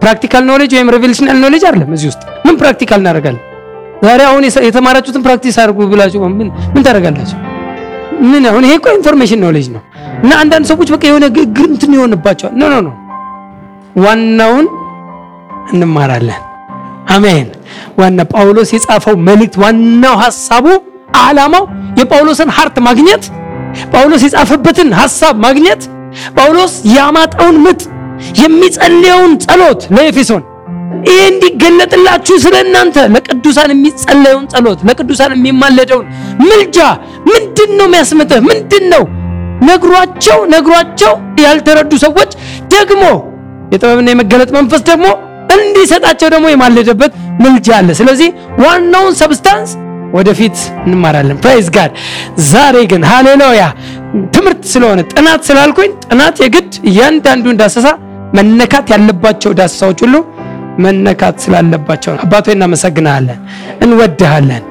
practical 0.02 0.44
knowledge 0.46 0.72
ወይም 0.76 0.90
revelational 0.90 1.38
knowledge 1.46 1.64
አይደለም። 1.66 1.92
እዚህ 1.94 2.08
ውስጥ 2.12 2.24
ምን 2.46 2.56
practical 2.58 3.00
እናደርጋለን? 3.00 3.44
ዛሬ 4.02 4.22
አሁን 4.28 4.44
የተማራችሁትን 4.68 5.24
practice 5.26 5.56
አድርጉ 5.62 5.88
ብላችሁ 5.92 6.20
ምን 6.32 6.48
ምን 6.74 6.82
ታደርጋላችሁ? 6.86 7.38
ምን 8.26 8.44
አሁን 8.50 8.64
ይሄ 8.68 8.74
እኮ 8.80 8.88
information 8.98 9.40
knowledge 9.46 9.68
ነው። 9.76 9.82
እና 10.24 10.32
አንዳንድ 10.42 10.66
ሰዎች 10.72 10.90
በቃ 10.94 11.04
የሆነ 11.10 11.26
ግርምትን 11.58 11.92
ይሆንባቸዋል። 11.98 12.54
no 12.60 12.70
no 12.74 12.78
no 12.82 12.92
ዋናውን 14.04 14.66
እንማራለን። 15.74 16.42
አሜን። 17.16 17.48
ዋና 18.00 18.20
ጳውሎስ 18.34 18.70
የጻፈው 18.76 19.16
መልእክት 19.28 19.56
ዋናው 19.64 20.16
ሐሳቡ 20.24 20.66
ዓላማው 21.20 21.64
የጳውሎስን 22.00 22.50
ሀርት 22.56 22.78
ማግኘት፣ 22.88 23.24
ጳውሎስ 23.94 24.22
የጻፈበትን 24.26 24.90
ሐሳብ 25.00 25.36
ማግኘት፣ 25.46 25.82
ጳውሎስ 26.38 26.74
ያማጠውን 26.96 27.58
ምጥ 27.66 27.82
የሚጸልየውን 28.42 29.34
ጸሎት 29.46 29.82
ለኤፌሶን 29.96 30.44
ይህ 31.08 31.20
እንዲገለጥላችሁ 31.30 32.36
ስለ 32.44 32.56
እናንተ 32.66 32.98
ለቅዱሳን 33.14 33.72
የሚጸለየውን 33.74 34.46
ጸሎት 34.54 34.80
ለቅዱሳን 34.88 35.34
የሚማለደውን 35.38 36.06
ምልጃ 36.42 36.78
ምንድን 37.32 37.72
ነው 37.80 37.88
የሚያስምጥህ? 37.90 38.42
ምንድን 38.50 38.86
ነው 38.94 39.04
ነግሯቸው 39.68 40.40
ነግሯቸው 40.54 41.14
ያልተረዱ 41.46 41.92
ሰዎች 42.06 42.32
ደግሞ 42.74 43.04
የጥበብና 43.74 44.10
የመገለጥ 44.14 44.50
መንፈስ 44.58 44.82
ደግሞ 44.90 45.06
እንዲሰጣቸው 45.56 46.28
ደግሞ 46.34 46.46
የማለደበት 46.52 47.12
ምልጃ 47.44 47.68
አለ። 47.78 47.90
ስለዚህ 48.00 48.30
ዋናውን 48.64 49.14
substance 49.22 49.72
ወደፊት 50.14 50.58
እንማራለን። 50.86 51.38
Praise 51.44 51.68
God። 51.76 51.92
ዛሬ 52.52 52.76
ግን 52.92 53.02
ሃሌሉያ 53.12 53.64
ትምህርት 54.36 54.62
ስለሆነ 54.74 55.00
ጥናት 55.14 55.42
ስላልኩኝ 55.50 55.92
ጥናት 56.06 56.36
የግድ 56.44 56.72
እያንዳንዱን 56.90 57.60
ዳሰሳ 57.62 57.88
መነካት 58.38 58.88
ያለባቸው 58.94 59.52
ዳሰሳዎች 59.60 60.00
ሁሉ 60.06 60.16
መነካት 60.84 61.38
ስላለባቸው 61.44 62.14
ነው። 62.16 62.24
አባቶ 62.26 62.48
እናመሰግናለን፣ 62.56 63.40
እንወድሃለን። 63.86 64.66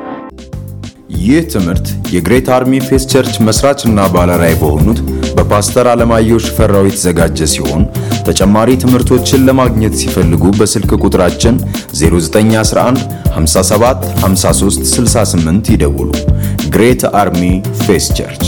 ይህ 1.21 1.43
ትምህርት 1.53 1.87
የ 2.15 2.24
Great 2.24 2.49
Army 2.55 2.73
Faith 2.87 3.05
Church 3.13 3.37
መስራችና 3.47 4.01
ባለራዕይ 4.15 4.57
በሆኑት 4.61 4.99
በፓስተር 5.37 5.87
አለማየሁ 5.93 6.39
ሽፈራው 6.45 6.85
የተዘጋጀ 6.87 7.39
ሲሆን 7.53 7.83
ተጨማሪ 8.27 8.71
ትምህርቶችን 8.83 9.45
ለማግኘት 9.49 9.95
ሲፈልጉ 10.01 10.45
በስልክ 10.59 10.93
ቁጥራችን 11.01 11.57
0911 12.01 13.03
57 13.37 14.07
53 14.23 14.89
68 14.93 15.73
ይደውሉ። 15.75 16.11
Great 16.75 17.05
Army 17.21 17.43
Faith 17.83 18.09
Church 18.19 18.45